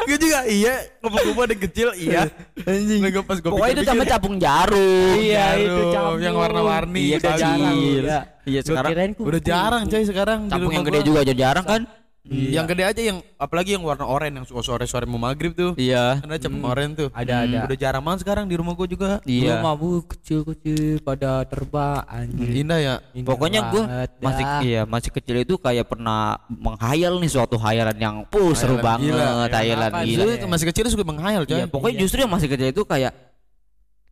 [0.05, 0.75] Gue juga iya.
[1.01, 2.23] Kupu-kupu ada kecil iya.
[2.63, 3.01] Anjing.
[3.03, 5.17] Gue pas gue Pokoknya itu namanya capung jarum.
[5.17, 6.19] Iya itu capung.
[6.21, 7.41] yang warna-warni, Iya, bagus.
[7.41, 7.75] jarang.
[7.75, 8.19] Iya.
[8.45, 8.91] Iya, sekarang.
[9.17, 11.83] Udah jarang coy sekarang Capung yang gede juga aja jarang kan?
[12.29, 15.73] Yang gede aja yang apalagi yang warna oranye yang suka sore-sore mau maghrib tuh.
[15.75, 16.21] Iya.
[16.21, 17.09] Ada capung oranye tuh.
[17.17, 17.59] Ada, ada.
[17.65, 19.11] Udah jarang banget sekarang di rumah gua juga.
[19.25, 19.41] Iya.
[19.49, 19.55] Iya.
[19.65, 22.69] mabu kecil-kecil pada terbang anjing.
[22.69, 22.95] Indah ya.
[23.17, 23.83] Indah Pokoknya gue
[24.21, 24.61] masih dah.
[24.61, 29.13] iya masih kecil itu kayak pernah menghayal nih suatu hayalan yang puh seru Hayalan banget,
[29.17, 29.57] gila.
[29.57, 30.19] hayalan gila.
[30.21, 31.57] Dulu masih kecil suka menghayal coy.
[31.57, 33.13] Iya, pokoknya justru yang masih kecil itu kayak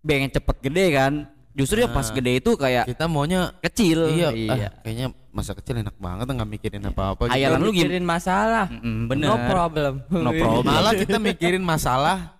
[0.00, 1.12] pengen cepet gede kan.
[1.56, 2.14] Justru yang pas Nah.
[2.14, 4.12] gede itu kayak Kita maunya kecil.
[4.12, 4.68] iya, iya.
[4.68, 7.22] ah, kayaknya masa kecil enak banget nggak mikirin apa-apa.
[7.26, 7.32] gitu.
[7.32, 7.76] Hayalan lu gimana?
[7.80, 8.64] mikirin masalah.
[8.70, 9.26] Mm, bener.
[9.26, 9.92] No problem.
[10.06, 10.68] No problem.
[10.70, 12.36] Malah kita mikirin masalah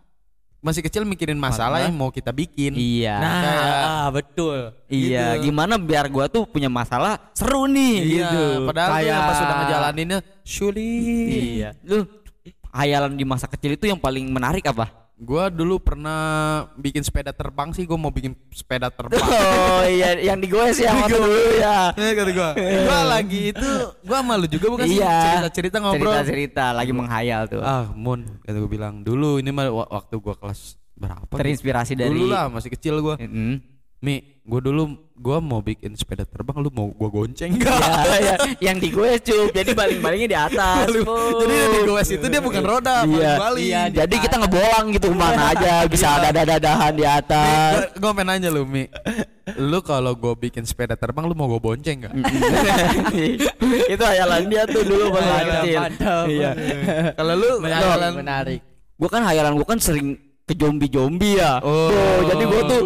[0.59, 2.75] masih kecil mikirin masalah yang mau kita bikin.
[2.75, 3.15] Iya.
[3.17, 4.59] Nah, Kayak- ah, betul.
[4.89, 5.47] iya, gitu.
[5.47, 8.45] gimana biar gua tuh punya masalah seru nih Iya, gitu.
[8.67, 11.41] padahal tuh yang Kayak- pas sudah ngejalaninnya sulit.
[11.55, 11.69] Iya.
[11.83, 12.03] Lu
[12.71, 14.91] hayalan di masa kecil itu yang paling menarik apa?
[15.17, 16.21] Gua dulu pernah
[16.77, 19.17] bikin sepeda terbang sih, gua mau bikin sepeda terbang.
[19.77, 21.89] Oh iya, yang di gue sih yang waktu dulu ya.
[21.95, 22.51] Eh, kata gua.
[22.57, 23.71] Gua lagi itu,
[24.03, 25.17] gua malu juga bukan sih Iya.
[25.41, 26.13] cerita-cerita ngobrol.
[26.13, 27.61] Cerita-cerita lagi menghayal tuh.
[27.61, 31.25] Ah, Mun, kata gua bilang dulu ini mah wa- waktu gua kelas berapa?
[31.27, 31.41] gitu.
[31.41, 33.17] Terinspirasi dari Dulu lah masih kecil gua.
[33.17, 33.76] Mm.
[34.07, 37.75] Mi, gua dulu gua mau bikin sepeda terbang, lu mau gua gonceng enggak?
[37.75, 40.87] Ya, ya, yang di gue cup, jadi baling-balingnya di atas.
[40.87, 43.67] Jadi yang di goes itu dia bukan roda, Iya, baling-baling.
[43.67, 47.91] iya, jadi kita ngebolang gitu ke mana aja, bisa ada dadahan di atas.
[47.99, 48.87] Gue pengen nanya lu Mi
[49.59, 52.13] Lu kalau gue bikin sepeda terbang Lu mau gue bonceng gak?
[53.95, 56.19] itu hayalan dia tuh dulu pas Mantap, kecil.
[56.29, 56.51] Iya.
[57.15, 58.61] kalau lu Menarik, menarik.
[58.95, 61.59] Gue kan hayalan gue kan sering ke zombie-zombie ya.
[61.63, 61.91] Oh.
[61.91, 62.83] Tuh, jadi gue tuh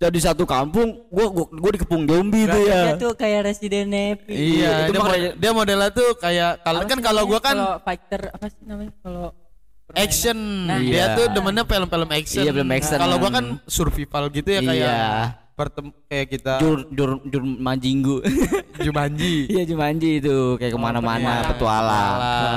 [0.00, 2.82] jadi satu kampung, gue gue gue dikepung zombie tuh Berarti ya.
[2.82, 4.32] dia tuh kayak Resident Evil.
[4.32, 7.54] Iya itu dia, makanya- mod- dia modelnya tuh kayak Kalau Apa kan kalau gue kan
[7.54, 9.26] kalau fighter apa sih namanya kalau?
[9.90, 11.06] Action Nah, Dia iya.
[11.12, 12.96] tuh demennya film-film action Iya, film action.
[12.96, 15.20] Kalau gue kan survival gitu ya kayak Iya.
[15.52, 18.24] pertem kayak kita Jur jur jur manjinggu.
[18.80, 22.16] Jumanji Iya Jumanji itu kayak ke mana-mana petualang.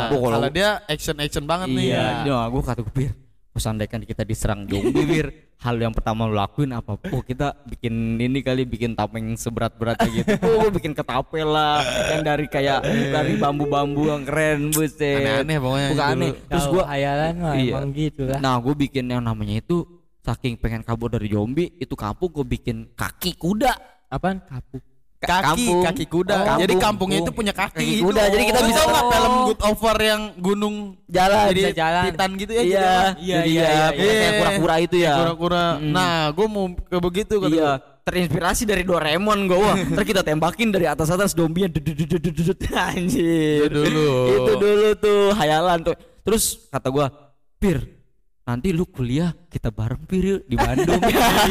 [0.09, 3.11] Oh, kalau Kalau dia action-action banget nih iya, nah, gue kata gue
[3.53, 5.21] pikir Pesandaikan kita diserang zombie
[5.63, 6.97] hal yang pertama lu lakuin apa?
[7.13, 10.33] Oh kita bikin ini kali bikin tameng seberat beratnya gitu.
[10.43, 11.79] Oh bikin ketapel lah
[12.11, 15.21] yang dari kayak dari bambu-bambu yang keren buset.
[15.23, 16.13] Aneh-aneh pokoknya bukan dulu.
[16.17, 16.31] aneh.
[16.49, 17.73] Terus gua hayalan mah Iya.
[17.77, 18.39] emang gitu lah.
[18.41, 19.85] Nah gue bikin yang namanya itu
[20.19, 23.71] saking pengen kabur dari zombie itu kampung gue bikin kaki kuda.
[24.09, 24.41] Apaan?
[24.43, 24.92] Kapuk Ka-
[25.25, 25.81] kaki kampung.
[25.83, 26.81] kaki kuda Oh, jadi kampung.
[26.83, 29.09] kampungnya itu punya kaki, Kaki kuda, jadi kita Lu bisa- nggak Oh.
[29.09, 30.75] film Good Over yang gunung
[31.07, 32.03] jalan jadi bisa jalan.
[32.05, 32.91] titan gitu ya iya jadi apa?
[32.93, 34.19] Iya, jadi iya, ya, iya, pokoknya iya.
[34.19, 35.91] kayak kura-kura itu ya kura-kura Mm.
[35.91, 38.01] nah gue mau ke begitu kata iya gua.
[38.03, 42.59] terinspirasi dari Doraemon gue wah ntar kita tembakin dari atas atas zombinya dudut
[42.89, 44.11] anjir Itu dulu.
[44.29, 47.05] itu dulu tuh hayalan tuh terus kata gue
[47.57, 47.79] Pir
[48.43, 50.99] nanti lu kuliah kita bareng Pir di Bandung.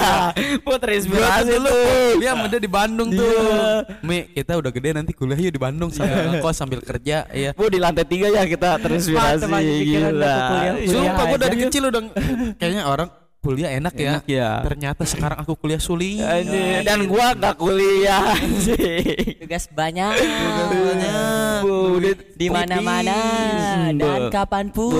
[0.64, 2.20] Gua terinspirasi tuh.
[2.20, 3.24] dia dia di Bandung tuh.
[3.24, 4.05] Iya.
[4.05, 7.72] Mi kita udah gede nanti kuliah yuk di Bandung sambil ngekos sambil kerja ya Bu
[7.72, 9.48] di lantai tiga ya kita terinspirasi.
[9.48, 10.37] Lu gila.
[10.85, 11.64] Sumpah gue dari aja.
[11.68, 12.02] kecil udah
[12.61, 13.09] kayaknya orang
[13.42, 14.11] kuliah enak ya.
[14.14, 14.50] Enak ya.
[14.62, 16.22] Ternyata sekarang aku kuliah sulit.
[16.22, 18.38] Anjir, Dan gua gak kuliah
[19.37, 20.14] tugas banyak
[21.61, 23.18] Bu, di- di mana-mana
[23.92, 24.31] dan Bu.
[24.31, 24.94] kapan pun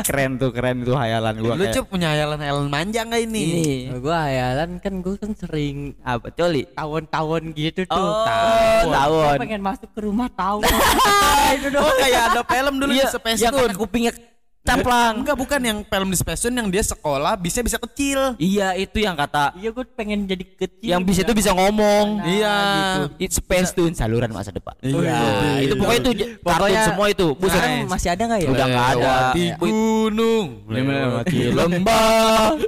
[0.00, 3.42] keren tuh keren tuh hayalan gua Lu kayak cup punya hayalan-hayalan manja nggak ini?
[3.42, 3.66] ini
[3.96, 8.22] gua hayalan kan gua kan sering apa coli tahun-tahun gitu tuh Oh,
[8.84, 9.36] Gua tawon.
[9.38, 10.62] pengen masuk ke rumah tawon
[11.56, 11.82] itu dong.
[11.82, 14.12] Oh, kayak ada film dulu iya di Space kata kupingnya
[14.64, 18.32] caplang Enggak bukan yang film di Space yang dia sekolah bisa bisa kecil.
[18.36, 22.26] iya itu yang kata iya gua pengen jadi kecil yang bisa itu bisa ngomong Nah,
[22.26, 22.56] Iya.
[23.18, 25.60] It's Space Tune saluran masa depan Iya.
[25.60, 28.66] itu pokoknya itu j- kartun Pokoknya semua itu buset sekarang masih ada nggak ya Udah
[28.66, 28.96] nggak ada.
[28.96, 29.54] Lewati Iya.
[29.58, 30.46] gunung.
[30.66, 32.48] Lewati lembah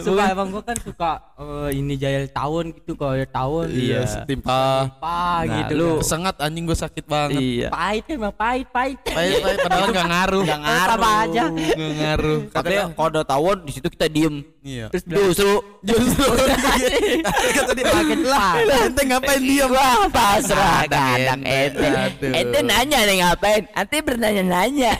[0.00, 4.88] suka emang gua kan suka eh, ini jahil tahun gitu kalau tahun Iya, setimpa.
[5.00, 6.08] Nah, gitu lu- kan.
[6.10, 7.40] Sengat anjing gue sakit banget.
[7.40, 10.42] iya pahit emang pahit pahit Pahit, pahit, padahal nggak ngaruh.
[10.42, 12.38] Nggak Eh, sama aja Nggak ngaruh.
[12.48, 14.86] katanya kalau ada tawon di situ kita diem Iya.
[14.88, 16.20] terus justru Justru
[17.56, 17.88] kata dia
[18.20, 18.52] lah.
[18.60, 19.68] Ente ngapain diam?
[19.68, 22.28] Wah pasrah Kadang kadang ente.
[22.30, 24.92] ente nanya nih ngapain Ente bertanya-nanya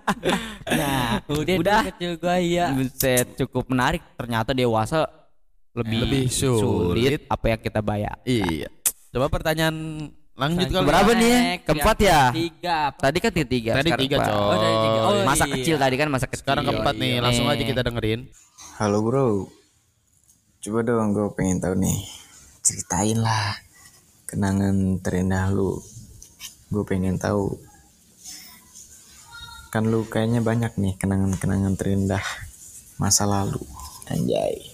[0.78, 5.08] Nah udah udah kecil gua iya Buset cukup menarik Ternyata dewasa
[5.72, 7.24] lebih, Lebih sulit.
[7.26, 8.68] Apa yang kita bayar Iya.
[9.08, 10.86] Coba pertanyaan lanjut kali.
[10.88, 12.20] Berapa nih Keempat ya?
[12.32, 12.98] Tiga apa?
[13.04, 14.28] Tadi kan tiga Tadi sekarang tiga, empat.
[14.28, 14.40] Cok.
[14.40, 14.98] Oh, tiga.
[15.04, 15.52] Oh, Masa iya.
[15.58, 18.20] kecil tadi kan masa kecil Sekarang keempat nih, langsung aja kita dengerin.
[18.80, 19.46] Halo bro,
[20.64, 21.98] coba dong gue pengen tahu nih,
[22.64, 23.60] ceritain lah
[24.26, 25.76] kenangan terindah lu.
[26.72, 27.60] Gue pengen tahu.
[29.68, 32.24] Kan lu kayaknya banyak nih kenangan-kenangan terindah
[32.96, 33.60] masa lalu.
[34.08, 34.71] Anjay.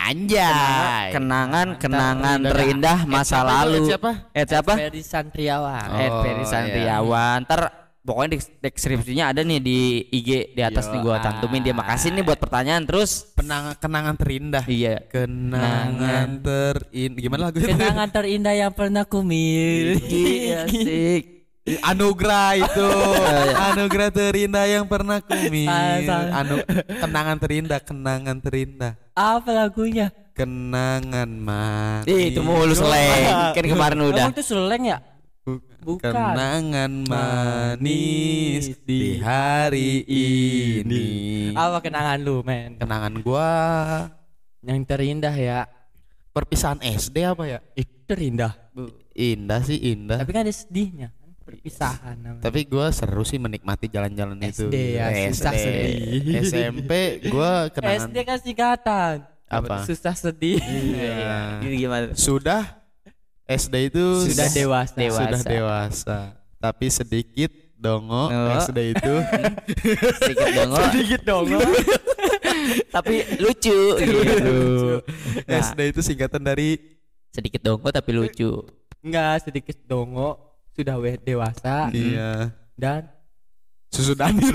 [0.00, 2.52] Anjay Kenangan Kenangan terindah.
[2.56, 4.10] terindah Eh, masa lalu Eh, siapa?
[4.32, 4.72] Eh siapa?
[4.80, 6.48] Ferry Santriawan Oh, Ed Ferry iya.
[6.48, 7.38] Santriawan.
[7.44, 7.60] Ntar
[8.00, 11.76] pokoknya di deskripsinya ada nih di IG di atas Yo, nih gua cantumin dia.
[11.76, 13.28] Makasih nih buat pertanyaan terus.
[13.36, 14.64] Kenangan kenangan terindah.
[14.64, 15.04] Iya.
[15.06, 17.68] Kenangan terin gimana lagu itu?
[17.68, 21.39] kenangan terindah yang pernah ku miliki Iya sih.
[21.62, 22.88] Anugerah itu.
[23.70, 25.68] Anugerah terindah yang pernah ku miliki.
[26.08, 26.64] Ah, Anu
[26.98, 28.92] kenangan terindah, kenangan terindah.
[29.12, 32.08] apa lagunya Kenangan manis.
[32.08, 33.28] Ih, itu mulu seleng.
[33.56, 34.24] Kan kemarin udah.
[34.24, 34.98] Emang itu seleng ya
[35.80, 41.08] bukan Kenangan manis di hari ini.
[41.56, 43.48] apa kenangan lu men Kenangan gua
[44.60, 45.64] yang terindah ya
[46.30, 47.58] perpisahan SD apa ya?
[47.72, 48.52] itu terindah
[49.10, 50.20] Indah sih indah.
[50.20, 51.08] tapi kan ada sedihnya
[51.50, 52.42] perpisahan namanya.
[52.42, 54.66] Tapi gua seru sih menikmati jalan-jalan itu.
[54.66, 56.22] SD ya, susah sedih.
[56.40, 56.90] SMP
[57.26, 59.82] gua kenangan SD kan singkatan Apa?
[59.82, 61.58] susah sedih Iya.
[61.60, 62.06] Ini gimana?
[62.12, 62.78] Sudah
[63.44, 65.20] SD itu sudah dewasa Dewasa.
[65.26, 66.18] Sudah dewasa.
[66.56, 68.54] Tapi sedikit dongo Oh.
[68.60, 69.14] SD itu.
[70.20, 70.70] Sedikit dong.
[70.86, 71.46] sedikit dong
[72.94, 74.58] tapi lucu gitu.
[75.46, 76.76] Nah, SD itu singkatan dari
[77.30, 78.66] sedikit dongko tapi lucu.
[79.00, 82.54] enggak sedikit dongo sudah we- dewasa Iya.
[82.74, 83.10] dan
[83.90, 84.54] Susu Danil.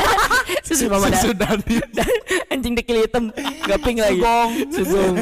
[0.66, 1.84] Susu mama Susu Danil.
[2.52, 3.28] Anjing dekil hitam,
[3.62, 4.16] gaping lagi.
[4.70, 5.14] Sugong.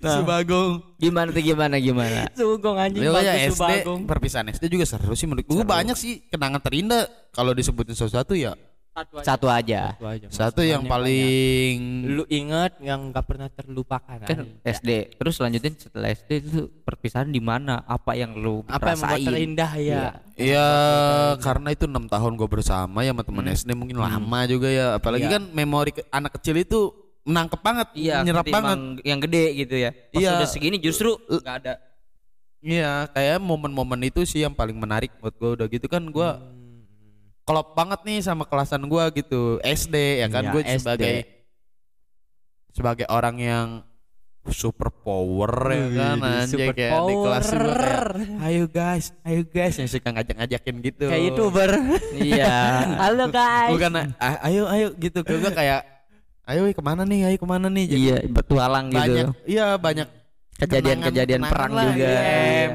[0.00, 0.80] Susu Bagong.
[0.96, 2.24] Gimana tuh gimana gimana?
[2.32, 4.00] sugong anjing Ya, ya bagus SD Subagong.
[4.04, 8.52] perpisahan SD juga seru sih menurut gue banyak sih kenangan terindah kalau disebutin sesuatu ya
[8.90, 9.24] satu aja.
[9.24, 9.80] Satu aja.
[9.88, 12.10] Satu aja, satu yang paling banyak.
[12.10, 14.60] lu inget yang gak pernah terlupakan Kan anjing.
[14.62, 14.90] SD.
[15.14, 17.80] Terus lanjutin setelah SD itu perpisahan di mana?
[17.84, 19.26] Apa yang lu apa yang membuat rasain?
[19.26, 20.02] terindah ya
[20.34, 20.68] ya
[21.38, 25.22] karena itu enam tahun gue bersama ya sama teman SD mungkin lama juga ya apalagi
[25.22, 25.36] Iya.
[25.36, 26.80] kan memori ke- anak kecil itu
[27.22, 29.90] menangkep banget Iya, nyerap banget yang gede gitu ya.
[29.92, 30.30] Pas Iya.
[30.34, 31.74] udah segini justru nggak ada.
[32.58, 36.28] iya kayak momen-momen itu sih yang paling menarik buat gue udah gitu kan gue
[37.50, 41.14] klop banget nih sama kelasan gua gitu SD ya kan Iya, gue sebagai
[42.70, 43.68] sebagai orang yang
[44.48, 48.04] super power ya kan anjay super kayak di kelas kayak power.
[48.40, 51.70] ayo guys ayo guys yang suka ngajak-ngajakin gitu Kayak youtuber.
[52.14, 52.56] Iya.
[53.04, 53.68] Halo guys.
[53.68, 55.84] bukan "Ah, ayo ayo gitu gue kayak
[56.46, 59.32] ayo ke mana nih ayo ke mana nih Jadi Iya, bertualang banyak gitu.
[59.44, 60.08] iya banyak
[60.56, 62.04] Kejadian-kejadian perang lah, juga.
[62.04, 62.68] iya.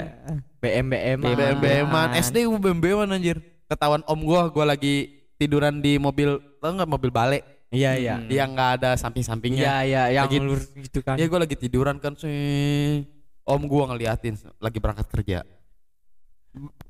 [0.58, 1.20] BM BM.
[1.22, 6.38] BM BM-an SD gue BM BM anjir ketahuan om gua gua lagi tiduran di mobil
[6.58, 8.16] tau nggak mobil balik Iya iya.
[8.26, 11.20] yang nggak ada samping-sampingnya Iya iya yang Lagi- lurus gitu kan.
[11.20, 13.04] Ya gue lagi tiduran kan sih.
[13.44, 15.44] Om gua ngeliatin lagi berangkat kerja.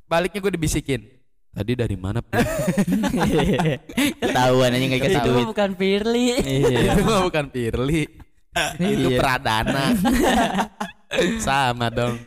[0.05, 1.01] Baliknya gue dibisikin.
[1.49, 2.21] Tadi dari mana?
[2.21, 2.38] Pi?"
[4.21, 5.45] Ketahuan aja nggak kasih Itu duit.
[5.47, 6.25] bukan Firly.
[6.38, 6.91] Iya.
[6.93, 8.01] Itu bukan Firly.
[8.77, 9.17] Itu Iya.
[9.17, 9.85] Pradana.
[11.41, 12.19] Sama dong.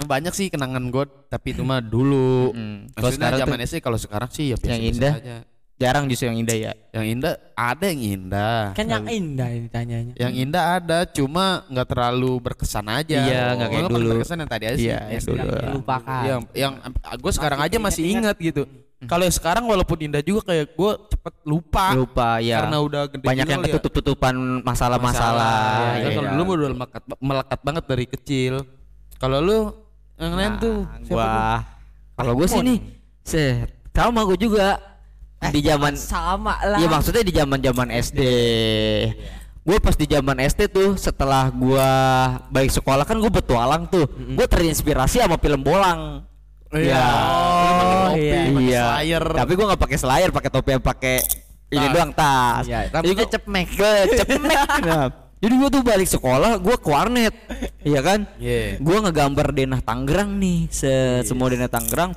[0.00, 2.50] Banyak sih kenangan gue, tapi itu mah dulu.
[2.52, 2.78] Mm.
[2.92, 5.14] Kalau sekarang zaman SD kalau sekarang sih ya biasa Yang indah.
[5.14, 5.36] aja.
[5.78, 6.72] jarang justru yang indah ya.
[6.90, 8.62] Yang indah ada yang indah.
[8.74, 10.12] Kan yang indah ini tanyanya.
[10.18, 13.14] Yang indah ada, cuma nggak terlalu berkesan aja.
[13.22, 14.10] Iya, nggak kayak dulu.
[14.18, 14.90] Berkesan yang tadi aja sih.
[14.90, 15.28] Iya, yang SD.
[15.30, 15.38] dulu.
[15.46, 16.22] Yang dilupakan.
[16.26, 16.72] yang yang
[17.14, 18.66] gue sekarang aja masih ingat gitu.
[19.06, 22.58] Kalau yang sekarang walaupun indah juga kayak gue cepet lupa, Lupa ya.
[22.58, 23.66] karena udah gede Banyak yang ya.
[23.70, 24.34] ketutup-tutupan
[24.66, 25.30] masalah-masalah.
[25.30, 25.94] Masalah.
[25.94, 28.54] Iya, Ya, kalau dulu udah melekat, melekat banget dari kecil.
[29.14, 29.58] Kalau lu
[30.18, 31.08] yang lain Nah, tuh siapa?
[31.08, 31.30] Gua
[32.18, 32.78] kalau gue sih nih,
[33.22, 33.42] se
[33.94, 34.78] sama gue juga
[35.50, 36.78] di zaman sama lah.
[36.78, 38.20] Iya maksudnya di zaman zaman SD.
[39.62, 41.88] Gue pas di zaman SD tuh setelah gua
[42.48, 44.10] baik sekolah kan gue petualang tuh.
[44.34, 46.26] Gue terinspirasi sama film bolang.
[46.68, 47.00] Iya.
[47.00, 48.38] Oh, Topi, iya.
[48.44, 48.82] pakai Iya.
[48.92, 49.24] slayer.
[49.38, 51.16] Tapi gue nggak pakai slayer, pakai topi yang pakai
[51.68, 51.92] ini Tas.
[51.96, 52.64] doang tas.
[52.66, 53.68] Iya, rambutnya Ke cepmek.
[55.38, 57.30] Jadi gue tuh balik sekolah, gue ke warnet,
[57.86, 58.26] iya kan?
[58.42, 58.82] Iya.
[58.82, 62.10] Gue ngegambar denah Tangerang nih, se semua denah Tangerang.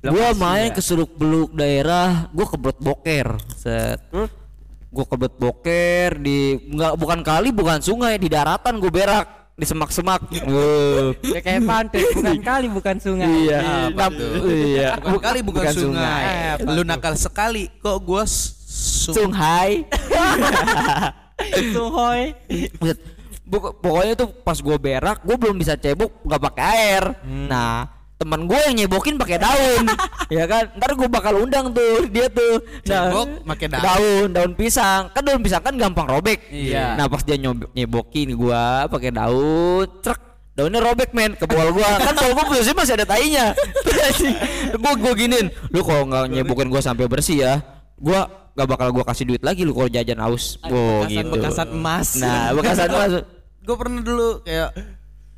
[0.00, 4.00] Gue main ke Seluk Beluk daerah, gue kebelet boker, set.
[4.92, 10.20] Gue kebelet boker di nggak bukan kali, bukan sungai, di daratan gue berak di semak-semak.
[10.44, 11.16] Wuh.
[11.20, 13.28] Ya kayak pantai, bukan kali bukan sungai.
[13.44, 13.58] Iya.
[14.44, 14.88] Iya.
[15.00, 16.22] Bukan kali bukan, sungai.
[16.60, 17.68] Eh, Lu nakal sekali.
[17.80, 19.84] Kok gua su- Sungai.
[23.44, 27.04] Buk- pokoknya tuh pas gue berak, gue belum bisa cebok nggak pakai air.
[27.26, 27.82] Nah,
[28.14, 29.90] teman gue yang nyebokin pakai daun,
[30.30, 30.70] ya kan?
[30.78, 32.62] Ntar gue bakal undang tuh dia tuh.
[32.86, 33.82] Nah, Cebok pakai daun.
[33.82, 35.10] daun, daun pisang.
[35.10, 36.46] Kan daun pisang kan gampang robek.
[36.46, 36.94] Iya.
[36.94, 37.34] Nah, pas dia
[37.74, 42.74] nyebokin gue pakai daun, trek daunnya robek men ke bol gua kan bol gua posisi
[42.76, 43.54] masih ada tainya
[44.82, 47.54] gua gua ginin lu kalau nggak nyebokin gua sampai bersih ya
[47.96, 52.08] gua nggak bakal gua kasih duit lagi lu kalau jajan aus oh gitu Bekasan emas.
[52.16, 53.12] Nah, bekasan emas.
[53.60, 54.72] Gue pernah dulu kayak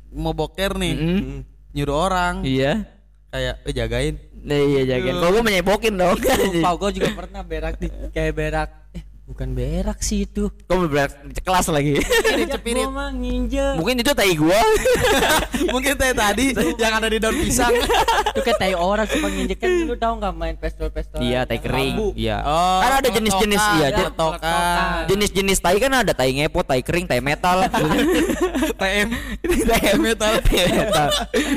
[0.09, 1.39] mau boker nih, Mm.
[1.71, 2.87] nyuruh orang Iya.
[3.29, 4.15] kayak eh jagain.
[4.39, 5.15] Nah, iya jagain.
[5.15, 6.17] Kalau gua menyebokin dong.
[6.17, 8.69] Lupa gue juga pernah berak di kayak berak.
[8.91, 10.51] Eh, bukan berak sih itu.
[10.67, 11.95] Kau berak di kelas lagi.
[12.53, 12.85] Cepirit.
[12.85, 13.79] Gua mah nginjek.
[13.79, 14.59] Mungkin itu tai gua.
[15.73, 17.71] Mungkin kayak tadi yang ada di daun pisang.
[18.33, 21.21] Itu kayak tai orang suka nginjek kan lu tahu nggak main pistol-pistol.
[21.21, 22.17] Iya, tai kering.
[22.17, 22.37] Iya.
[22.43, 25.05] Oh, kan ada jenis-jenis iya, keletokan.
[25.07, 27.69] jenis-jenis tai kan ada tai ngepot, tai kering, tai metal.
[27.69, 29.07] TM.
[29.69, 30.33] tai metal.
[30.41, 31.07] Tai metal.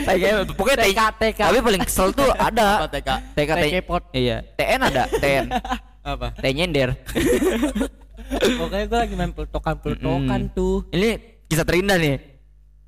[0.04, 0.46] Tai ngepot.
[0.54, 1.40] Pokoknya tai TK.
[1.48, 2.86] Tapi paling kesel tuh ada.
[2.92, 3.08] TK?
[3.34, 4.02] TK Tai tai kepot.
[4.12, 4.36] Iya.
[4.54, 5.46] TN ada, TN.
[6.06, 6.30] Apa?
[6.32, 6.94] Tai nyender.
[8.58, 10.86] Pokoknya gue lagi main peletokan-peletokan tuh.
[10.88, 12.16] Ini kisah terindah nih.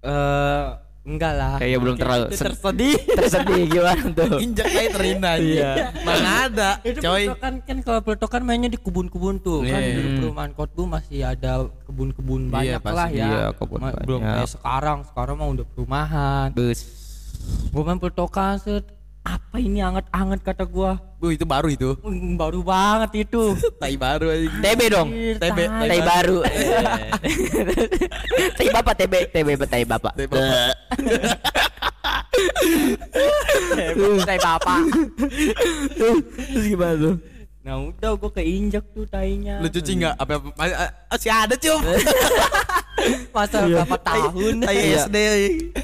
[0.00, 0.64] Eh,
[1.04, 1.54] enggak lah.
[1.58, 2.94] Kayaknya belum terlalu Itu sed- tersedih.
[3.18, 4.38] tersedih gimana tuh.
[4.38, 5.70] Injak kayak terindah Iya.
[6.00, 7.26] Mana ada, Itu coy.
[7.26, 9.94] peletokan kan kalau peletokan mainnya di kebun-kebun tuh kan Iya.
[9.96, 11.52] dulu perumahan kot gue masih ada
[11.84, 12.96] kebun-kebun Iya, banyak pasti.
[12.96, 13.26] lah ya.
[13.26, 16.48] Iya, kebun Ma- Belum kayak sekarang, sekarang mah udah perumahan.
[16.52, 16.80] Bus.
[17.68, 18.86] Gue main peletokan set.
[19.28, 21.98] Apa ini anget-anget kata gua Bu itu baru itu.
[22.38, 23.58] Baru banget itu.
[23.82, 24.48] Tai baru aja.
[24.62, 25.08] TB dong.
[25.10, 25.88] TB, tai.
[25.90, 26.38] Tai baru.
[28.54, 30.12] Tai bapak TB, TB tai bapak.
[30.14, 30.78] Tai bapak.
[34.22, 34.80] Tai bapak.
[35.98, 37.14] Terus gimana tuh?
[37.68, 39.60] Nah udah gue keinjak tuh tainya.
[39.60, 40.16] Lu cuci enggak?
[40.16, 41.80] Apa, apa ma- masih ada, Cum.
[43.36, 44.54] Masa berapa tahun?
[44.64, 45.04] Tai Iya.
[45.04, 45.16] SD.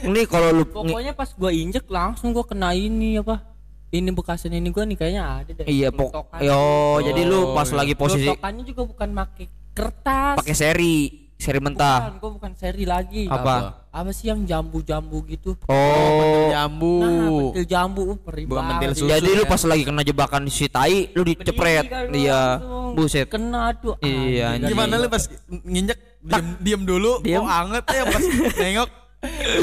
[0.03, 3.45] Ini kalau lu Pokoknya pas gua injek langsung gua kena ini apa?
[3.93, 5.65] Ini bekasan ini gua nih kayaknya ada deh.
[5.69, 6.11] iya pok.
[6.41, 6.59] Yo,
[7.01, 7.77] jadi lu pas iya.
[7.79, 10.37] lagi posisi Pelotokannya juga bukan pakai kertas.
[10.41, 11.99] pakai seri, seri mentah.
[12.09, 13.29] Bukan, gua bukan seri lagi.
[13.29, 13.85] Apa?
[13.93, 15.61] Apa sih yang jambu-jambu gitu?
[15.69, 16.49] Oh.
[16.49, 16.95] Jambu.
[17.05, 19.13] Nah, pentil jambu uh, perih Bukan pentil susu.
[19.13, 19.51] Jadi lu ya.
[19.53, 21.85] pas lagi kena jebakan si tai, lu dicepret.
[21.87, 22.41] Kan Iya.
[22.59, 22.97] langsung.
[22.97, 23.27] Buset.
[23.29, 23.95] Kena tuh.
[24.01, 24.57] Iya.
[24.65, 27.45] Gimana lu pas nginjek diem, diem dulu, Diem.
[27.45, 28.23] kok anget ya pas
[28.65, 28.91] nengok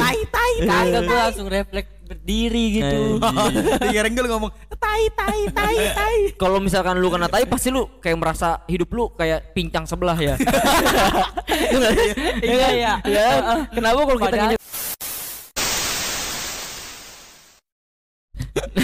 [0.02, 3.00] tai tai kagak gua langsung refleks berdiri gitu.
[3.88, 6.18] Dikirain gue ngomong tai tai tai tai.
[6.42, 10.36] Kalau misalkan lu kena tai pasti lu kayak merasa hidup lu kayak pincang sebelah ya.
[12.42, 12.94] Iya iya.
[13.06, 13.28] ya.
[13.72, 14.60] Kenapa kalau kita Padahal- nginjek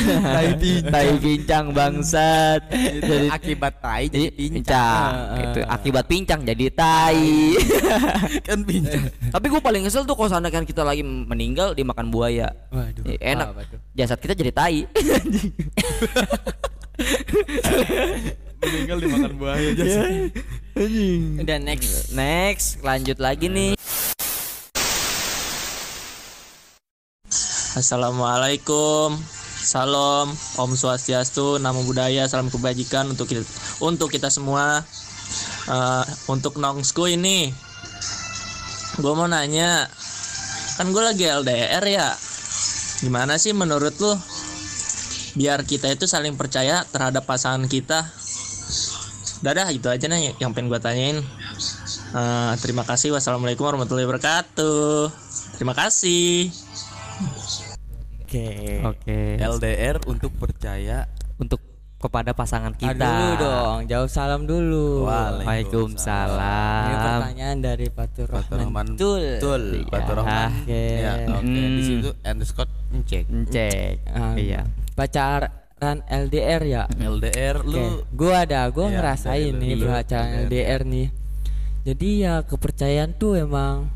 [0.08, 2.62] tai pincang, tai pincang bangsat.
[2.72, 4.56] Jadi Akibat tai jadi pincang.
[4.56, 5.14] pincang.
[5.44, 7.56] Itu akibat pincang jadi tai.
[8.48, 9.04] Kan pincang.
[9.32, 12.50] Tapi gue paling kesel tuh kalau seandainya kita lagi meninggal dimakan buaya.
[12.72, 13.04] Waduh.
[13.20, 13.48] Enak.
[13.94, 14.88] Jasad kita jadi tai.
[18.58, 19.86] Meninggal dimakan buaya aja.
[21.38, 22.10] Udah next.
[22.18, 23.78] Next, lanjut lagi nih.
[27.78, 29.37] Assalamualaikum
[29.68, 33.44] Salam Om Swastiastu Namo Buddhaya Salam kebajikan untuk kita,
[33.84, 34.80] untuk kita semua.
[35.68, 37.52] Eh, Untuk Nongsku ini
[38.96, 39.92] Gue mau nanya
[40.80, 42.16] Kan gue lagi LDR ya?
[43.04, 44.16] Gimana sih menurut lu?
[45.36, 48.10] Biar kita itu saling percaya terhadap pasangan kita.
[49.46, 51.18] Dadah itu aja nih yang pengen gue tanyain.
[52.14, 53.14] Eh, Terima kasih.
[53.14, 55.14] Wassalamualaikum warahmatullahi wabarakatuh.
[55.62, 56.50] Terima kasih
[58.28, 58.84] Oke.
[58.84, 59.40] Oke.
[59.40, 61.08] LDR untuk percaya
[61.40, 61.64] Untuk
[61.98, 65.02] kepada pasangan Kita dulu dong, jauh salam dulu.
[65.02, 66.92] Ini Waalaikumsalam.
[66.92, 68.58] pertanyaan dari Fatur Rahman.
[68.60, 68.88] Rahman.
[68.94, 69.24] Betul.
[69.34, 70.50] Betul, Fatur Rahman.
[70.60, 70.84] Oke.
[70.94, 71.42] Ya, oke.
[71.42, 71.82] Di Hmm.
[71.82, 73.26] situ underscore cek.
[73.48, 73.96] Cek.
[74.08, 74.62] Ah, Iya.
[74.94, 76.84] Pacaran LDR ya.
[76.92, 80.40] LDR Oke, lu gua ada, gua Iya, ngerasain nih pacaran Iya.
[80.44, 81.08] LDR nih.
[81.82, 83.88] Jadi ya kepercayaan tuh emang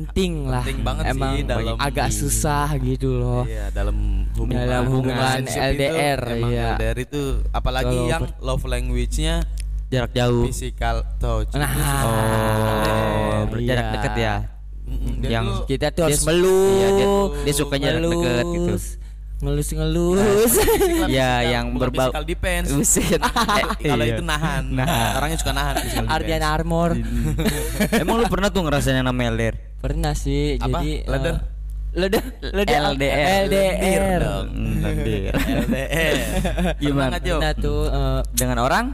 [0.00, 0.62] penting lah.
[0.62, 3.42] Penting banget sih emang dalam- agak susah gitu loh.
[3.42, 3.96] Iya, dalam
[4.30, 6.68] hubungan Dalam hubungan relationship itu LDR, emang iya.
[6.72, 9.34] LDR itu apalagi Kalau yang love language-nya
[9.88, 10.44] Jarak jauh.
[10.44, 11.48] physical touch.
[11.52, 12.04] Nah, Itu sih.
[12.04, 13.94] Oh, berjarak iya.
[13.94, 14.34] dekat ya.
[15.18, 16.72] Dia yang tuh Kita tuh harus su- melus.
[16.74, 18.64] iya, dia- dia sukanya jarak deket gitu.
[18.68, 18.86] ngelus,
[19.38, 20.18] Ngelus-ngelus.
[20.50, 22.68] physical- Iya, physical, yang berbau- physical defense.
[22.70, 23.20] Buset.
[23.78, 24.12] Eh, Kalau Iya.
[24.12, 24.64] itu nahan.
[24.68, 25.10] Nahan.
[25.14, 25.74] Orangnya suka nahan
[26.06, 26.42] Ardian.
[26.42, 26.90] Armor.
[28.02, 29.56] Emang lu pernah tuh ngerasain yang namanya LDR?
[29.78, 30.56] Pernah sih.
[30.56, 30.78] Apa?
[30.78, 31.34] Jadi Leder?
[31.34, 31.40] eh,
[31.88, 33.48] Leder, leder, LDR.
[33.48, 34.20] LDR.
[34.20, 34.46] dong.
[34.78, 35.34] Hmm, LDR.
[35.34, 36.16] LDR.
[36.76, 37.16] Gimana?
[37.16, 38.86] Pernah, tuh eh, Dengan orang?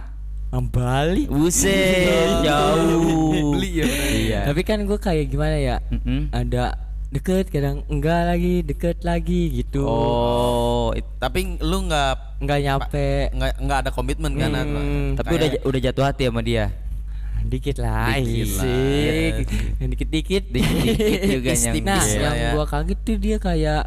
[0.46, 1.24] orang Bali.
[1.26, 3.52] Buset, jauh.
[3.52, 3.84] Beli ya.
[3.84, 4.40] Iya.
[4.46, 5.76] Tapi kan gue kayak gimana ya?
[5.90, 6.30] Mm-mm.
[6.30, 6.78] Ada
[7.10, 9.82] deket kadang enggak lagi deket lagi gitu.
[9.82, 14.50] Oh, it- Tapi lu nggak Enggak nyampe nggak nggak ada komitmen kan?
[14.52, 16.70] Hmm, tapi udah udah jatuh hati sama dia.
[17.44, 18.64] Dikit lah, Dikit lah.
[18.64, 19.34] isik.
[19.90, 20.44] Dikit-dikit.
[20.48, 22.50] Dikit-dikit juga Tipis, nyam- Nah, yang ya.
[22.52, 23.82] gua kaget tuh dia kayak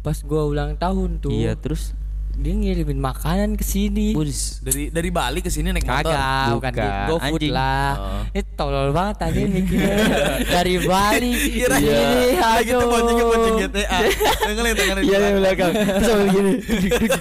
[0.00, 1.32] pas gua ulang tahun tuh.
[1.32, 1.96] Iya, terus
[2.34, 4.16] Dia ngirimin makanan ke sini.
[4.58, 6.10] Dari dari Bali ke sini naik motor.
[6.10, 7.52] Kagak, bukan, Bukan, di GoFood anjing.
[7.52, 7.90] lah.
[7.94, 8.22] Oh.
[8.28, 9.96] Ini tolol banget tadi mikirnya
[10.54, 11.32] dari Bali.
[11.34, 11.92] Kira Ini,
[12.32, 12.88] Udah gitu aduh.
[12.88, 13.98] boncengnya bonceng GTA.
[14.42, 15.02] Dengerin dengerin.
[15.02, 15.72] Iya, di belakang.
[16.00, 16.52] Sambil gini.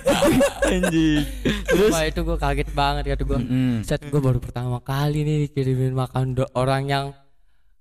[0.71, 1.21] Anjing.
[1.65, 3.38] Terus Wah, itu gue kaget banget kata gue.
[3.38, 3.74] Mm-mm.
[3.84, 7.06] Set gue baru pertama kali nih dikirimin makan do- orang yang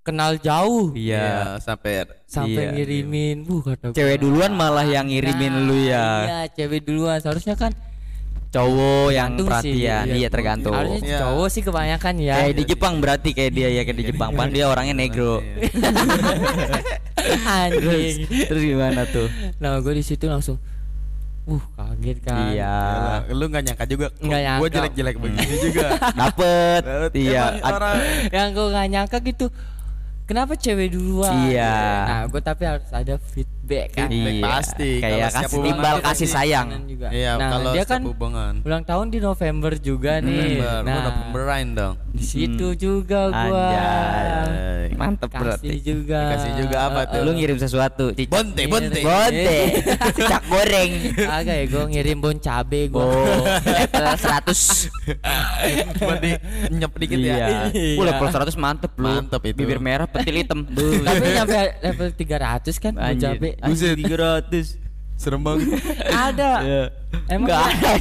[0.01, 1.21] kenal jauh Iya.
[1.21, 1.93] Iya, sampai
[2.25, 2.73] sampai Iya.
[2.73, 3.37] ngirimin.
[3.45, 3.95] Bu kata gua.
[3.95, 6.07] Cewek duluan malah yang ngirimin Nah, lu ya.
[6.23, 7.19] Iya, cewek duluan.
[7.19, 7.73] Seharusnya kan
[8.51, 9.79] Cowok yang tergantung sih.
[9.79, 10.05] perhatian.
[10.11, 10.75] Iya, tergantung.
[10.75, 11.19] Harusnya Iya.
[11.23, 12.35] cowok sih kebanyakan ya.
[12.37, 14.31] Kayak di Jepang berarti kayak dia ya kayak di Jepang.
[14.33, 15.39] Pan dia orangnya negro.
[17.47, 18.15] Anjing.
[18.27, 19.29] Terus gimana tuh?
[19.57, 20.59] Nah, gue di situ langsung
[21.43, 22.51] uh kaget kan.
[22.51, 22.75] Iya.
[22.75, 24.71] Yalah, lu nggak nyangka juga Nggak gue nyangka.
[24.73, 26.83] jelek-jelek begini juga Dapet.
[26.83, 27.11] Dapet.
[27.13, 27.43] Iya.
[27.49, 27.97] Emang Ad- orang
[28.31, 29.47] Yang gue gak nyangka gitu.
[30.31, 31.51] Kenapa cewek duluan?
[31.51, 31.75] Iya.
[32.07, 33.19] Nah, gue tapi harus ada
[33.71, 34.09] feedback kan.
[34.11, 34.43] Feedback Iya.
[34.45, 34.91] pasti.
[34.99, 36.69] Kayak kasih hubungan timbal itu kasih sayang.
[36.91, 37.09] Juga.
[37.11, 40.59] iya nah, kalau dia kan hubungan ulang tahun di November juga nih.
[40.59, 44.91] November Nah, Novemberain dong di situ juga gua Anjay.
[44.99, 45.69] Mantep kasih berarti.
[45.81, 46.21] juga.
[46.35, 47.21] Kasih juga apa tuh?
[47.23, 48.05] Lu ngirim sesuatu.
[48.13, 48.29] Cicak.
[48.29, 49.59] bonte bonte Bonte.
[50.19, 50.91] Cicak goreng.
[51.17, 53.07] Agak ya gua ngirim bon cabe gua.
[53.07, 53.45] Oh,
[53.79, 54.91] level 100.
[55.97, 56.31] buat di
[56.69, 57.47] nyep dikit ya Iya.
[57.71, 57.97] Iya.
[57.97, 59.07] Uh, level 100 mantep lu.
[59.07, 59.57] Mantep itu.
[59.57, 60.67] Bibir merah, petil hitam.
[60.67, 63.39] Tapi nyampe level 300 kan bon Anjir.
[63.61, 63.71] Cabe.
[63.71, 64.77] Anjir, 300.
[65.15, 65.69] serem banget
[66.09, 66.53] Ada.
[66.61, 66.85] Iya.
[67.29, 67.93] Emang Enggak ada?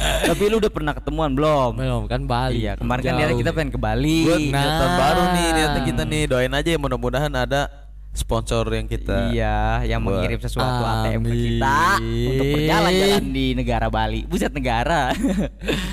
[0.00, 1.74] Tapi lu udah pernah ketemuan belum?
[1.74, 2.62] Belum kan Bali.
[2.62, 3.36] Iya, kemarin kan Jauh.
[3.36, 4.24] kita pengen ke Bali.
[4.24, 4.64] buat Nah.
[4.78, 7.68] tahun baru nih niat kita nih doain aja ya mudah-mudahan ada
[8.10, 11.36] sponsor yang kita Iya, yang Buat- mengirim sesuatu ATM ke Amin.
[11.36, 14.20] kita untuk berjalan-jalan di negara Bali.
[14.24, 15.12] Buset negara.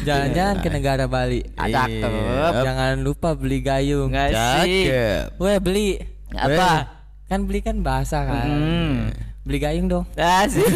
[0.01, 1.41] Jalan-jalan ke negara Bali.
[1.57, 1.83] Iya.
[1.83, 2.53] Cakep.
[2.63, 4.13] Jangan lupa beli gayung.
[4.13, 4.85] Sih.
[4.87, 5.35] Cakep.
[5.35, 5.89] Weh beli.
[6.31, 6.96] Apa?
[7.27, 8.47] Kan beli kan bahasa kan.
[8.47, 8.97] Hmm.
[9.43, 10.03] beli gayung dong.
[10.13, 10.59] Asik.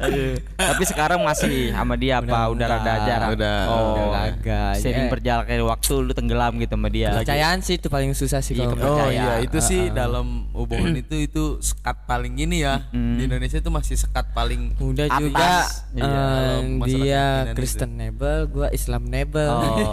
[0.00, 0.32] Aduh.
[0.54, 2.48] Tapi sekarang masih sama dia apa?
[2.48, 3.28] Udah, rada jarak.
[3.36, 3.58] Udah.
[3.68, 4.80] Oh, Udah kagak.
[4.80, 5.10] Sering Ya.
[5.10, 7.12] berjalan waktu lu tenggelam gitu sama dia.
[7.12, 11.20] Kepercayaan sih itu paling susah sih Iya, kalau Oh iya itu sih dalam hubungan itu
[11.22, 15.20] itu sekat paling ini ya di Indonesia itu masih sekat paling Udah Atas.
[15.20, 15.50] juga
[15.92, 17.54] Iya, eh, dia itu.
[17.54, 19.52] Kristenable, gua Islamable.
[19.52, 19.92] Oh,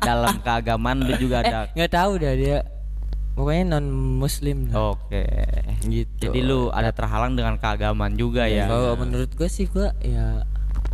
[0.00, 1.58] dalam keagamaan lu juga eh, ada.
[1.70, 2.58] nggak tahu dah dia.
[3.38, 3.86] Pokoknya non
[4.18, 4.66] muslim.
[4.74, 5.22] Oke.
[5.86, 6.18] Gitu.
[6.18, 8.66] Jadi lu ada terhalang dengan keagamaan juga ya.
[8.66, 10.42] Kalau menurut gua sih gua ya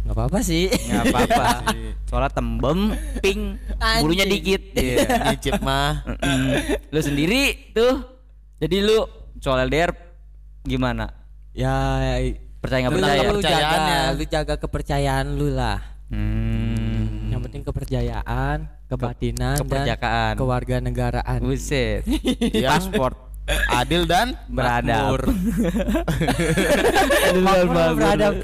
[0.04, 0.68] nggak apa-apa sih.
[0.68, 1.44] Nggak apa-apa.
[2.12, 2.92] Soalnya tembem,
[3.24, 3.56] ping,
[4.04, 4.60] bulunya dikit.
[4.76, 6.04] Iya, nyicip mah
[6.92, 8.04] lu sendiri tuh.
[8.60, 9.08] Jadi lu
[9.40, 9.96] soal LDR
[10.68, 11.08] gimana?
[11.56, 12.20] ya
[12.60, 13.20] Percaya nggak lu, percaya?
[13.24, 13.76] lu jaga,
[14.12, 15.80] lu jaga kepercayaan lu lah.
[16.12, 16.73] Hmm.
[17.44, 20.32] Penting kepercayaan, kebatinan keperjakaan.
[20.34, 21.38] dan kewarganegaraan.
[21.44, 22.08] Buset.
[22.64, 23.12] Paspor
[23.68, 25.20] adil dan beradab.
[25.20, 25.22] makmur.
[27.44, 28.34] Makmur beradab.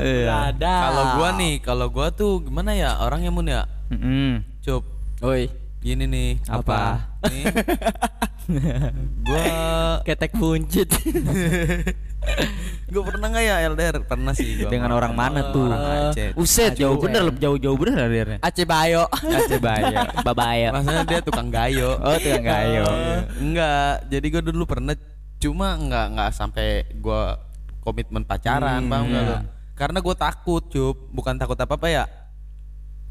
[0.00, 0.24] Iya.
[0.56, 0.80] Beradab.
[0.80, 3.68] Kalau gua nih, kalau gua tuh gimana ya orangnya mun ya?
[3.92, 4.40] Mm-mm.
[4.64, 4.88] Cup.
[5.20, 5.52] Oi,
[5.84, 6.40] Gini nih.
[6.48, 7.09] Apa?
[7.28, 7.44] Nih.
[9.26, 9.44] gua
[10.02, 10.90] ketek buncit.
[12.90, 13.96] gua pernah nggak ya LDR?
[14.04, 14.70] Pernah sih gua.
[14.72, 15.68] Dengan orang mana tuh?
[15.68, 16.32] Orang Aceh.
[16.34, 17.26] Uset jauh bener eh.
[17.28, 18.38] lebih jauh-jauh bener LDR-nya.
[18.40, 19.04] Aceh Bayo.
[19.12, 20.68] Aceh Bayo, Babaya.
[20.72, 22.00] Maksudnya dia tukang gayo.
[22.00, 22.86] Oh, tukang gayo.
[23.44, 24.96] Enggak, jadi gue dulu pernah
[25.40, 27.40] cuma enggak enggak sampai gua
[27.80, 29.38] komitmen pacaran, Hmm, paham nggak iya.
[29.72, 32.04] Karena gue takut, cup, bukan takut apa apa ya.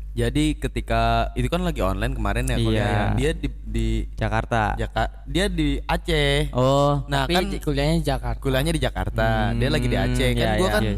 [0.10, 2.72] Jadi ketika itu kan lagi online kemarin ya Iya.
[2.74, 2.94] ya.
[3.14, 4.74] Dia di di Jakarta.
[4.76, 6.50] Jaka, dia di Aceh.
[6.52, 8.40] Oh, Nah, Tapi kan kuliahnya di Jakarta.
[8.42, 9.28] kuliahnya di Jakarta.
[9.54, 10.30] dia lagi di Aceh.
[10.34, 10.96] Kan iya, gua iya, kan iya.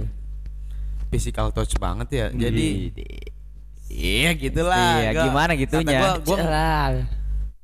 [1.07, 2.27] physical touch banget ya.
[2.31, 2.67] Jadi
[3.91, 5.03] Iya gitulah.
[5.03, 5.99] Iya, Gua- gimana gitunya?
[5.99, 6.37] Gua gua,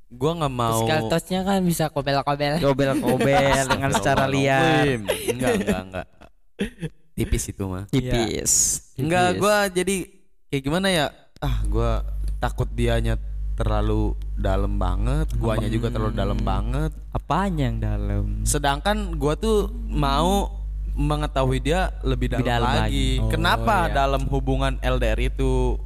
[0.10, 2.54] gua nggak mau Physical touch-nya kan bisa kobel-kobel.
[2.60, 5.00] Gobel-gobel dengan secara liar.
[5.32, 6.08] Enggak, enggak, enggak.
[7.16, 7.88] Tipis itu mah.
[7.88, 8.52] Tipis.
[9.00, 10.04] Enggak, gua jadi
[10.52, 11.06] kayak gimana ya?
[11.38, 12.02] Ah, gua
[12.38, 13.18] takut dianya
[13.54, 16.92] terlalu dalam banget, guanya juga terlalu dalam banget.
[17.10, 18.24] Apanya yang dalam?
[18.42, 20.50] Sedangkan gua tuh mau
[20.94, 23.22] mengetahui dia lebih dalam, dalam lagi.
[23.22, 23.30] lagi.
[23.30, 25.78] Kenapa dalam hubungan LDR itu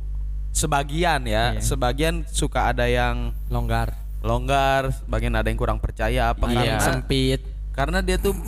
[0.51, 3.91] sebagian ya, sebagian suka ada yang Longgar.
[4.21, 6.55] longgar, sebagian ada yang kurang percaya apa Iya.
[6.55, 7.41] karena Sempit.
[7.71, 8.35] Karena dia tuh.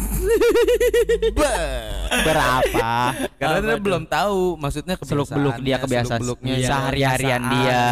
[2.13, 2.89] Berapa?
[3.35, 6.67] karena dia belum tahu maksudnya Seluk beluk dia kebiasaan beluknya Iya.
[6.69, 7.83] sehari-harian dia.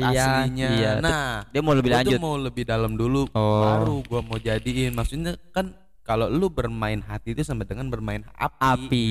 [0.00, 2.18] aslinya Iya, nah Dia mau lebih lanjut.
[2.18, 3.60] mau lebih dalam dulu Oh.
[3.60, 8.56] baru gua mau jadiin maksudnya kan kalau lu bermain hati itu sama dengan bermain api,
[8.56, 9.08] Api.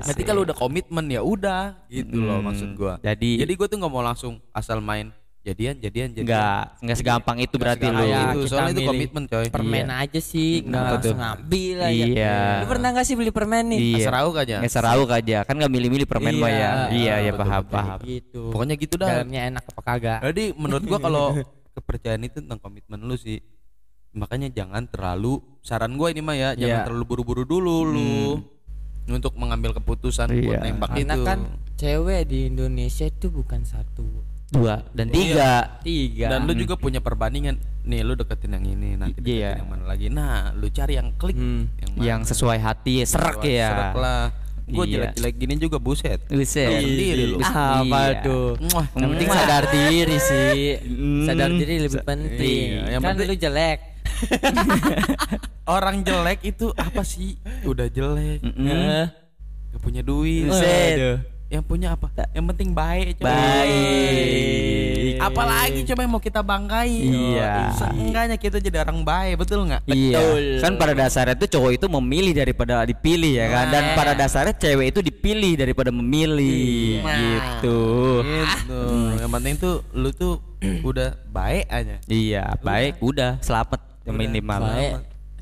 [0.00, 2.96] Berarti kalau udah komitmen ya udah gitu loh Hmm, maksud gua.
[2.98, 5.12] jadi- jadi gua tuh nggak mau langsung asal main
[5.46, 6.26] jadian jadian jadian.
[6.26, 8.02] Enggak, enggak segampang itu berarti lu.
[8.02, 9.46] Ya, itu, kita soalnya itu komitmen coy.
[9.46, 11.14] Permen aja sih, nggak Apa tuh?
[11.14, 11.94] langsung ambil aja.
[12.10, 12.38] Iya.
[12.58, 13.78] Lu pernah nggak sih beli permen nih?
[13.78, 14.06] Iya.
[14.10, 14.56] Serau aja.
[14.58, 16.70] Nggak serau aja, kan nggak milih-milih permen mah ya.
[16.90, 17.74] Iya, ya paham, betul.
[17.78, 17.98] paham.
[18.02, 18.42] Gitu.
[18.50, 19.08] Pokoknya gitu dah.
[19.22, 20.18] Dalamnya enak apa kagak?
[20.26, 21.26] Jadi menurut gua kalau
[21.78, 23.38] kepercayaan itu tentang komitmen lu sih.
[24.10, 26.86] Makanya jangan terlalu saran gua ini mah ya, jangan Iya.
[26.88, 28.40] terlalu buru-buru dulu lu
[29.06, 30.58] untuk mengambil keputusan buat Iya.
[30.66, 31.22] nembak Karena itu.
[31.22, 31.38] kan
[31.76, 34.02] cewek di Indonesia itu bukan satu,
[34.48, 35.80] Dua dan tiga.
[35.80, 36.26] tiga.
[36.28, 37.58] Dan lu juga punya perbandingan.
[37.82, 39.50] Nih lu deketin yang ini, nanti deketin Iya.
[39.58, 40.06] yang mana lagi.
[40.08, 41.66] Nah, lu cari yang klik Hmm.
[41.76, 42.04] yang mana.
[42.04, 43.90] Yang sesuai hati, serak Serak ya.
[43.92, 44.24] lah.
[44.64, 45.10] Gua Iya.
[45.10, 46.18] jelek-jelek gini juga buset.
[46.26, 46.66] Buset.
[46.76, 47.38] Sendiri lu.
[47.38, 48.22] apa Iya.
[48.22, 48.58] tuh?
[48.60, 50.58] Muah, Yang penting sadar diri sih.
[50.76, 51.22] Hmm.
[51.24, 52.66] Sadar diri lebih penting.
[52.72, 53.78] Iya, yang kan penting- lu jelek.
[55.68, 57.34] Orang jelek itu apa sih?
[57.62, 58.38] Udah jelek.
[58.40, 58.66] Mm-mm.
[58.66, 59.06] Eh,
[59.68, 60.46] Gak punya duit.
[60.46, 61.20] Buset.
[61.46, 62.10] Yang punya apa?
[62.34, 63.30] Yang penting baik coba.
[63.30, 65.14] Baik.
[65.22, 67.06] Apalagi coba yang mau kita banggain.
[67.06, 67.70] Iya.
[67.78, 69.86] Seenggaknya kita jadi orang baik, betul nggak?
[69.86, 70.20] Iya,
[70.58, 74.90] kan pada dasarnya tuh cowok itu memilih daripada dipilih ya kan, dan pada dasarnya cewek
[74.90, 77.80] itu dipilih daripada memilih, gitu.
[78.26, 78.82] Gitu.
[79.22, 80.42] Yang penting tuh lu tuh
[80.88, 81.96] udah baik aja.
[82.10, 84.60] Iya, baik, udah selamat yang minimal.
[84.66, 84.94] baik.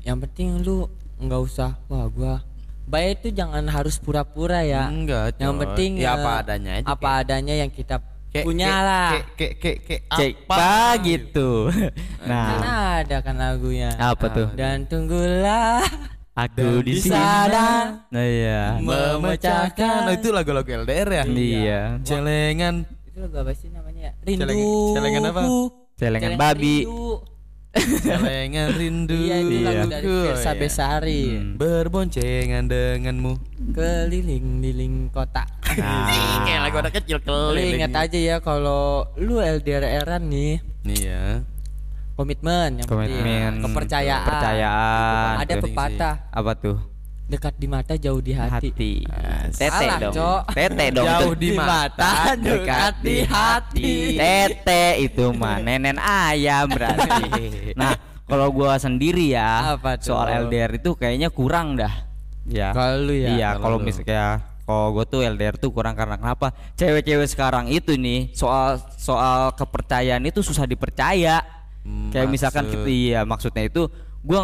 [0.05, 0.85] Yang penting lu
[1.15, 2.43] nggak usah wah gua
[2.85, 4.85] baik itu jangan harus pura-pura ya.
[4.87, 6.85] Enggak, Yang penting ya eh, apa adanya aja.
[6.87, 7.95] apa adanya yang kita
[8.29, 9.09] Kayak- punya kayak- lah.
[9.09, 10.69] Kayak kayak kayak kayak Cek apa
[11.01, 11.49] gitu.
[12.19, 13.89] Kan Nah, ada kan lagunya.
[13.95, 14.47] apa tuh?
[14.53, 15.81] Dan tunggulah
[16.35, 18.75] Aku di sana Nah, iya.
[18.77, 20.03] memecahkan.
[20.03, 21.23] Nah, itu lagu-lagu LDR ya.
[21.25, 21.81] Iya.
[22.03, 24.11] Celengan itu lagu apa sih namanya?
[24.19, 24.43] Rindu.
[24.43, 25.41] Celeng- celengan apa?
[25.95, 26.83] Celengan babi.
[27.75, 29.13] Celengan rindu.
[29.13, 30.21] Iya itu lagu dari Iya.
[30.29, 31.21] Versa Besari.
[31.33, 31.55] Hmm.
[31.55, 33.33] Berboncengan denganmu.
[33.71, 35.43] Keliling-liling kota.
[35.75, 37.75] Nah, Kayak lagu anak kecil Lu keliling.
[37.77, 41.43] ingat aja ya kalau lu LDR-an nih, Iya.
[42.13, 43.11] komitmen yang penting.
[43.11, 46.79] komitmen kepercayaan kepercayaan ada pepatah apa tuh
[47.25, 48.93] dekat di mata jauh di hati, hati.
[49.49, 50.13] Tete Salah, dong.
[50.13, 50.41] Cok.
[50.53, 51.05] tete dong.
[51.09, 53.93] Jauh di mata, dekat di hati.
[54.13, 57.23] tete itu mah nenen ayam berarti.
[57.79, 60.13] Nah kalau gua sendiri ya Apa tuh?
[60.15, 61.91] soal LDR itu kayaknya kurang dah.
[62.45, 62.69] Ya.
[62.71, 66.49] Kalau ya iya kalau misalnya kalau gue tuh LDR tuh kurang karena kenapa?
[66.73, 71.41] Cewek-cewek sekarang itu nih soal soal kepercayaan itu susah dipercaya.
[71.85, 73.85] Hmm, kayak misalkan kita, iya maksudnya itu
[74.25, 74.39] gue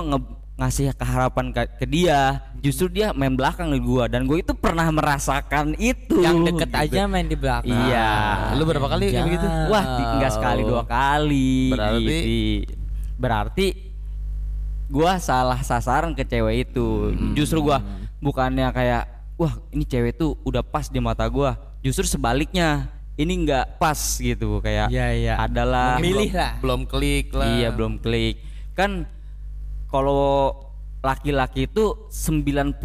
[0.62, 4.86] ngasih keharapan ke, ke dia justru dia main belakang di gue dan gue itu pernah
[4.88, 6.82] merasakan itu yang deket gitu.
[6.86, 8.10] aja main di belakang Iya.
[8.54, 9.48] Lu berapa kali kayak begitu?
[9.68, 11.74] Wah, di- enggak sekali dua kali.
[11.74, 12.30] Berarti- gitu.
[13.18, 13.68] berarti
[14.86, 17.10] gua salah sasaran ke cewek itu.
[17.10, 17.34] Hmm.
[17.34, 17.82] Justru gua
[18.18, 21.58] bukannya kayak wah, ini cewek tuh udah pas di mata gua.
[21.82, 22.86] Justru sebaliknya.
[23.12, 25.34] Ini enggak pas gitu kayak Iya, iya.
[25.38, 27.50] adalah Milih lah Belum klik lah.
[27.52, 28.40] Iya, belum klik.
[28.74, 29.06] Kan
[29.92, 30.56] kalau
[31.02, 32.80] laki-laki itu 95%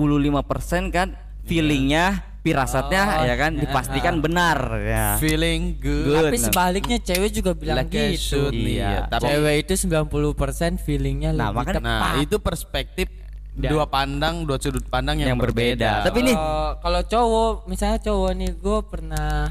[0.88, 1.08] kan
[1.46, 2.04] feelingnya,
[2.40, 3.60] firasatnya Oh, ya kan iya.
[3.62, 5.06] dipastikan benar ya.
[5.16, 6.06] Feeling good.
[6.08, 6.24] Good.
[6.26, 8.82] tapi sebaliknya cewek juga bilang Like gitu Iya.
[8.82, 9.00] ya.
[9.08, 13.06] Tapi cewek itu 90% feelingnya Nah, lebih makanya- tepat nah, itu perspektif
[13.52, 15.90] Dan- dua pandang, dua sudut pandang yang, Yang berbeda.
[16.04, 16.38] Tapi nih-
[16.76, 19.48] Kalau- cowok misalnya cowok nih gue pernah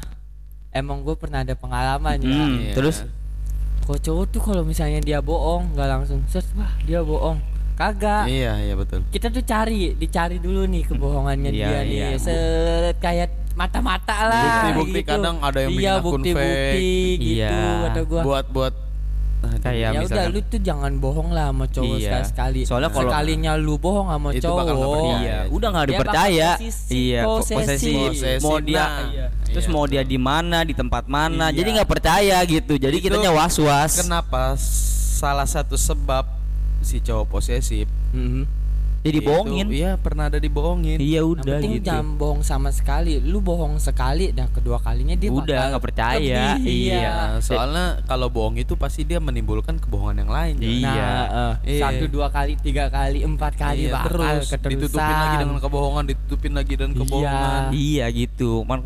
[0.70, 2.74] emang gue pernah ada pengalaman ya Hmm, Iya.
[2.74, 2.96] terus
[3.86, 7.38] kalau cowok tuh kalau misalnya dia bohong nggak langsung set wah dia bohong
[7.72, 9.04] kagak Iya, iya betul.
[9.08, 12.08] kita tuh cari dicari dulu nih kebohongannya Iya, dia nih iya.
[12.16, 15.10] set kayak mata-mata lah Bukti-bukti gitu.
[15.12, 17.20] kadang ada yang bikin iya akun bukti-bukti fake.
[17.20, 17.58] gitu Iya.
[17.84, 18.74] kata gua Buat buat
[19.56, 22.04] kayak ya udah lu tuh jangan bohong lah sama cowok Iya.
[22.24, 25.16] sekali-sekali Soalnya kalau- sekalinya lu bohong sama Itu cowok bakal percaya.
[25.18, 26.48] iya, udah nggak dipercaya.
[26.88, 27.56] Iya, po- posesif.
[27.56, 27.94] posesif.
[27.96, 28.90] Posesif, Mau dia nah.
[29.08, 29.26] iya.
[29.46, 29.72] Terus Iya.
[29.72, 31.48] mau dia di mana, di tempat mana.
[31.48, 31.56] Iya.
[31.56, 32.74] Jadi nggak percaya gitu.
[32.74, 33.92] Jadi Itu kitanya was-was.
[33.98, 36.26] Kenapa salah satu sebab
[36.80, 38.65] si cowok posesif Mhm.
[39.06, 39.66] Jadi itu- bohongin.
[39.68, 40.98] Iya, pernah ada dibohongin.
[40.98, 41.86] Iya Yang udah penting gitu.
[41.86, 43.12] jangan bohong sama sekali.
[43.18, 46.18] Lu bohong sekali dan kedua kalinya dia Udah, nggak percaya.
[46.18, 46.94] lebih, Iya.
[46.96, 47.08] Iya.
[47.08, 50.54] Nah, soalnya kalau bohong itu pasti dia menimbulkan kebohongan yang lain.
[50.56, 50.70] Jon.
[50.76, 50.90] Iya.
[50.90, 51.80] Nah, eh, Iya.
[51.80, 54.72] satu dua kali, tiga kali, empat kali Iya, bakal terus keterusan.
[54.72, 57.62] ditutupin lagi dengan kebohongan, ditutupin lagi dengan kebohongan.
[57.70, 58.50] Iya gitu.
[58.62, 58.82] Man,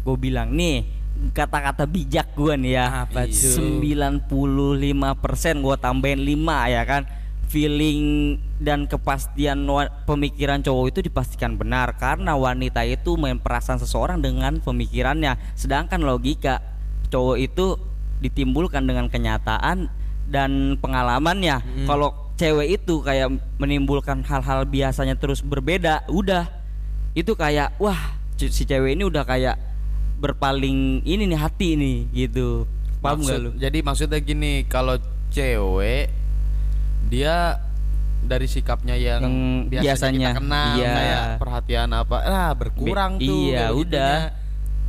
[0.00, 0.84] gue bilang nih
[1.30, 3.04] kata-kata bijak gue nih ya.
[3.04, 3.36] Apa Iya.
[3.36, 3.52] tuh?
[3.60, 7.02] 95% gue tambahin 5 ya kan.
[7.50, 9.66] Feeling dan kepastian
[10.06, 15.34] pemikiran cowok itu dipastikan benar karena wanita itu main perasaan seseorang dengan pemikirannya.
[15.58, 16.62] Sedangkan logika
[17.10, 17.74] cowok itu
[18.22, 19.90] ditimbulkan dengan kenyataan
[20.30, 21.58] dan pengalamannya.
[21.90, 26.46] Kalau cewek itu kayak menimbulkan hal-hal biasanya terus berbeda, udah
[27.18, 29.58] itu kayak wah si cewek ini udah kayak
[30.22, 32.70] berpaling ini nih hati nih gitu.
[33.02, 33.50] Paham Maksud- lu?
[33.58, 35.00] Jadi maksudnya gini, kalau
[35.34, 36.19] cewek
[37.10, 37.58] dia
[38.20, 39.36] dari sikapnya yang, Yang
[39.66, 40.92] biasanya, biasanya, kita kenal iya.
[40.94, 43.42] kayak perhatian apa, ah berkurang Be- tuh.
[43.50, 44.16] iya, udah.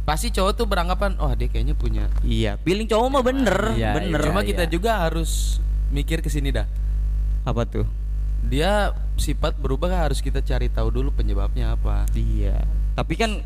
[0.01, 2.05] Pasti cowok tuh beranggapan, oh dia kayaknya punya.
[2.21, 4.21] Iya, feeling cowok mah bener, Iya, bener.
[4.29, 5.57] Cuma kita juga harus
[5.89, 6.67] mikir ke sini dah.
[7.41, 7.89] apa tuh?
[8.45, 12.05] Dia sifat berubah harus kita cari tahu dulu penyebabnya apa.
[12.13, 12.61] Iya.
[12.93, 13.41] Tapi kan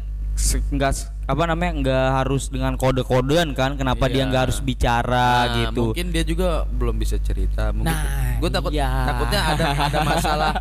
[0.76, 0.92] nggak
[1.26, 3.74] apa namanya nggak harus dengan kode-kodean kan?
[3.76, 4.30] Kenapa dia Iya.
[4.30, 5.90] nggak harus bicara Nah, gitu?
[5.90, 7.74] Mungkin dia juga belum bisa cerita.
[7.74, 8.90] Mungkin Nah, gue takut iya.
[9.04, 10.52] takutnya ada ada masalah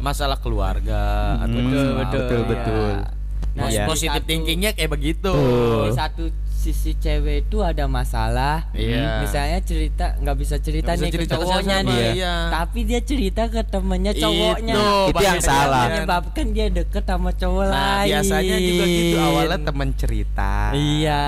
[0.00, 1.02] masalah keluarga
[1.38, 2.48] atau Hmm, masalah betul, apa.
[2.48, 2.92] betul.
[3.54, 3.84] Nah, Iya.
[3.86, 5.34] Positif thinkingnya kayak begitu.
[5.92, 6.26] Satu
[6.64, 8.64] sisi cewek itu ada masalah.
[8.72, 9.20] Iya.
[9.20, 12.00] Misalnya cerita nggak bisa cerita bisa nih cerita ke cowoknya nih.
[12.16, 12.34] iya.
[12.48, 14.72] Tapi dia cerita ke temennya cowoknya.
[14.72, 15.84] Itu, Itu yang salah.
[15.84, 18.08] yang- Menyebabkan dia deket sama cowok Nah, lain.
[18.08, 20.52] biasanya juga gitu awalnya teman cerita.
[20.72, 21.22] Iya.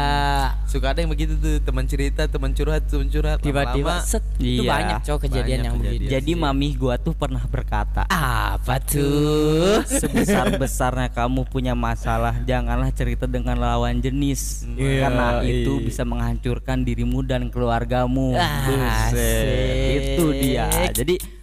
[0.66, 3.38] Suka ada yang begitu tuh, teman cerita, teman curhat, teman curhat.
[3.38, 4.70] Tiba-tiba Lama-lama, set itu Iya.
[4.70, 6.00] banyak cowok kejadian Banyak yang kejadian.
[6.00, 6.10] begitu.
[6.10, 9.84] Jadi mami gua tuh pernah berkata, apa tuh?
[9.86, 15.84] sebesar-besarnya kamu punya masalah, janganlah cerita dengan lawan jenis, Iya, karena itu iya.
[15.84, 18.34] bisa menghancurkan dirimu dan keluargamu.
[18.36, 19.10] Ah.
[19.96, 20.68] Itu dia.
[20.92, 21.36] Jadi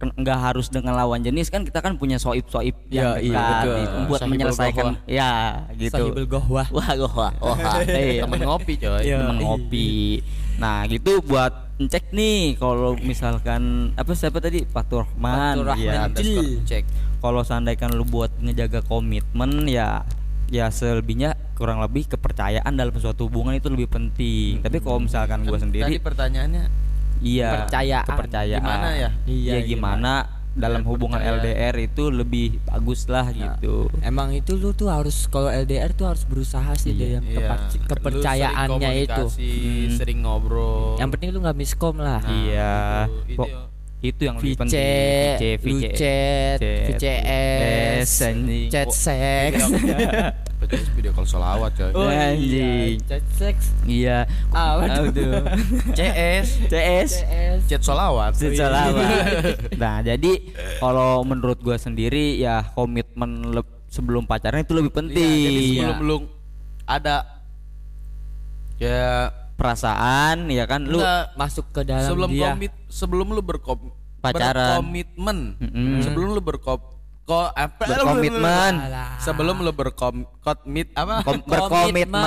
[0.00, 3.76] nggak harus dengan lawan jenis kan kita kan punya soib-soib yang Iya, iya, dekat betul.
[3.76, 5.04] gitu, buat Sahibul menyelesaikan gohwah.
[5.04, 5.32] ya
[5.76, 5.92] gitu.
[5.92, 6.66] Sahibul gohwah.
[6.72, 7.56] Wah, wah, wah.
[7.84, 8.24] Iya.
[8.24, 9.00] teman ngopi coy.
[9.04, 9.16] Iya.
[9.20, 9.90] temen ngopi.
[10.56, 15.60] Nah gitu buat ngecek nih kalau misalkan apa siapa tadi Fatur Rahman.
[15.60, 16.08] Fatur Rahman.
[16.16, 16.84] Ya, cek.
[17.20, 20.00] kalau seandainya lu buat ngejaga komitmen ya
[20.50, 24.58] ya selebihnya kurang lebih kepercayaan dalam suatu hubungan itu lebih penting.
[24.60, 26.64] Tapi kalau misalkan gua Tadi sendiri pertanyaannya
[27.20, 28.06] iya Kepercayaan.
[28.06, 28.60] kepercayaan.
[28.60, 29.10] Gimana ya?
[29.24, 30.12] Iya, Iya gimana
[30.50, 33.86] dalam hubungan LDR itu lebih bagus lah gitu.
[34.00, 37.06] Emang itu lu tuh harus kalau LDR tuh harus berusaha sih Iya.
[37.16, 39.14] yang kepa- Lu sering kepercayaannya itu.
[39.14, 39.52] komunikasi,
[39.86, 39.94] Mm.
[39.94, 40.98] sering ngobrol.
[40.98, 42.18] Yang penting lu nggak miskom lah.
[42.26, 43.06] Iya.
[43.24, 43.69] itu- Pok- itu-
[44.00, 45.60] itu yang lebih VC, penting.
[45.60, 48.68] lu chat, VCS, anjing.
[48.68, 49.60] chat Oh, seks.
[50.60, 51.92] PCS video call solawat coy.
[51.92, 52.96] Oh iya, Anjing.
[53.04, 53.64] chat seks.
[53.84, 54.18] Iya.
[54.52, 54.80] Ah.
[54.80, 55.40] Aduh.
[55.96, 57.10] CS, CS.
[57.64, 58.36] Chat solawat.
[58.36, 59.04] Selawat.
[59.80, 60.32] Nah, jadi
[60.76, 63.52] kalau menurut gua sendiri ya komitmen
[63.88, 65.16] sebelum pacaran itu lebih penting.
[65.16, 65.80] Iya, jadi Iya.
[65.86, 66.16] sebelum lu
[66.84, 67.16] ada
[68.76, 69.28] ya
[69.60, 72.48] perasaan ya kan lu Enggak, Masuk ke dalam sebelum dia.
[72.48, 74.80] komit sebelum lu berkom Pacaran.
[74.80, 76.00] berkomitmen Mm-mm.
[76.00, 76.80] sebelum lu berkom
[77.22, 78.74] ko apa Berkomitmen.
[79.16, 82.18] sebelum lu berkom komit apa kom- berkomitmen.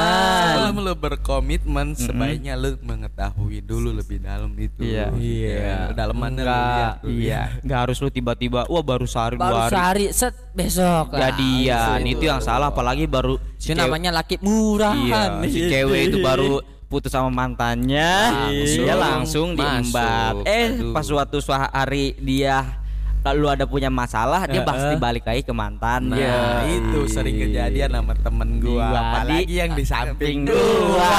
[0.47, 5.11] sebelum lu berkomitmen sebaiknya lu mengetahui dulu lebih dalam itu Iya.
[5.13, 7.11] iya dalamannya lu Enggak, lihat dulu.
[7.11, 7.41] iya.
[7.63, 11.99] Enggak harus lu tiba-tiba wah baru sehari Baru dua hari sehari set besok jadian.
[11.99, 15.43] Itu yang salah apalagi baru si namanya laki murahan.
[15.43, 16.63] Iya, si cewek itu baru
[16.93, 18.13] putus sama mantannya,
[18.53, 20.45] Langsung dia langsung diembat.
[20.45, 20.93] Eh, Aduh.
[20.93, 22.83] pas suatu suatu hari dia
[23.23, 26.27] lalu ada punya masalah, dia pasti balik lagi ke mantannya.
[26.27, 31.15] Nah, itu sering kejadian sama temen gua, Gua apalagi di yang di samping gua.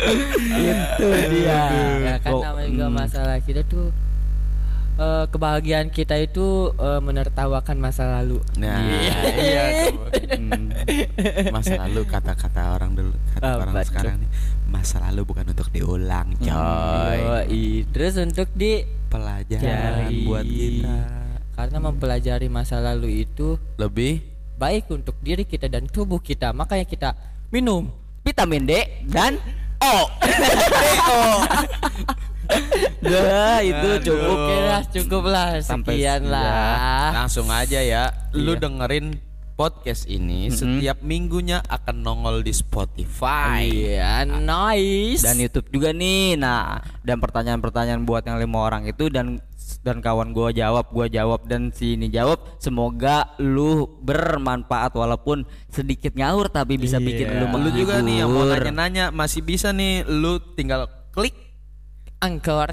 [0.66, 1.62] itu dia.
[2.02, 2.96] Ya kan namanya juga hmm.
[2.96, 3.92] masalah kita tuh
[4.96, 8.40] eh, kebahagiaan kita itu eh, menertawakan masa lalu.
[8.56, 8.80] Nah,
[9.36, 10.08] iya, tuh.
[11.50, 13.86] masa lalu kata-kata orang dulu, kata Apa orang tuh?
[13.86, 14.30] sekarang nih,
[14.66, 17.16] masa lalu bukan untuk diulang, coy.
[17.16, 17.64] Yoi.
[17.90, 20.26] Terus untuk di Pelajaran Cari.
[20.26, 20.96] buat kita.
[21.54, 24.20] karena mempelajari masa lalu itu Lebih
[24.56, 27.10] baik untuk diri kita dan tubuh kita, makanya kita
[27.48, 27.88] minum.
[28.20, 28.72] vitamin D
[29.06, 29.38] dan
[29.78, 29.96] O.
[33.00, 34.34] Dah, itu cukup.
[34.34, 37.22] Oke lah, cukup lah, sekian lah.
[37.22, 38.62] langsung aja ya, lu Iya.
[38.62, 39.06] dengerin
[39.56, 43.64] podcast ini setiap minggunya akan nongol di Spotify.
[43.64, 45.24] Iya, nice.
[45.24, 46.36] dan YouTube juga nih.
[46.36, 49.40] Nah, dan pertanyaan-pertanyaan buat yang lima orang itu dan
[49.80, 52.36] dan kawan gua jawab, gua jawab dan si ini jawab.
[52.60, 58.44] Semoga lu bermanfaat walaupun sedikit ngawur tapi bisa bikin lu Lu juga nih yang mau
[58.44, 58.60] menghibur.
[58.60, 60.84] nanya-nanya masih bisa nih, lu tinggal
[61.14, 61.45] klik
[62.26, 62.70] angkor.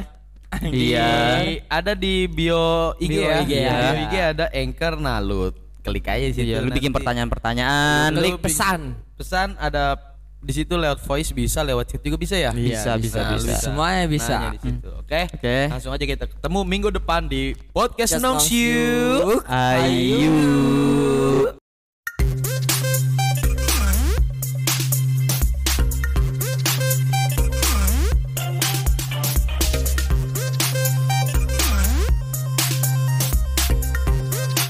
[0.61, 1.61] Iya.
[1.65, 3.37] Ada di bio IG Bio ya.
[3.41, 3.73] IG Di ya.
[3.73, 5.49] Bio IG ada anchor nah lu
[5.83, 6.49] klik aja di situ.
[6.55, 8.15] Iya, lu bikin pertanyaan-pertanyaan.
[8.15, 8.95] Lu Klik pesan.
[9.19, 9.99] Pesan ada
[10.43, 12.51] di situ lewat voice bisa, lewat chat juga bisa ya?
[12.51, 13.59] Bisa, bisa, Nah, lu bisa.
[13.59, 14.37] Semuanya bisa.
[14.39, 14.89] Nanya di situ.
[14.99, 15.21] Oke.
[15.35, 15.57] Oke.
[15.71, 18.71] Langsung aja kita ketemu minggu depan di podcast Just Nongs Nongs You.
[18.71, 19.35] You.
[19.47, 20.35] Ayu.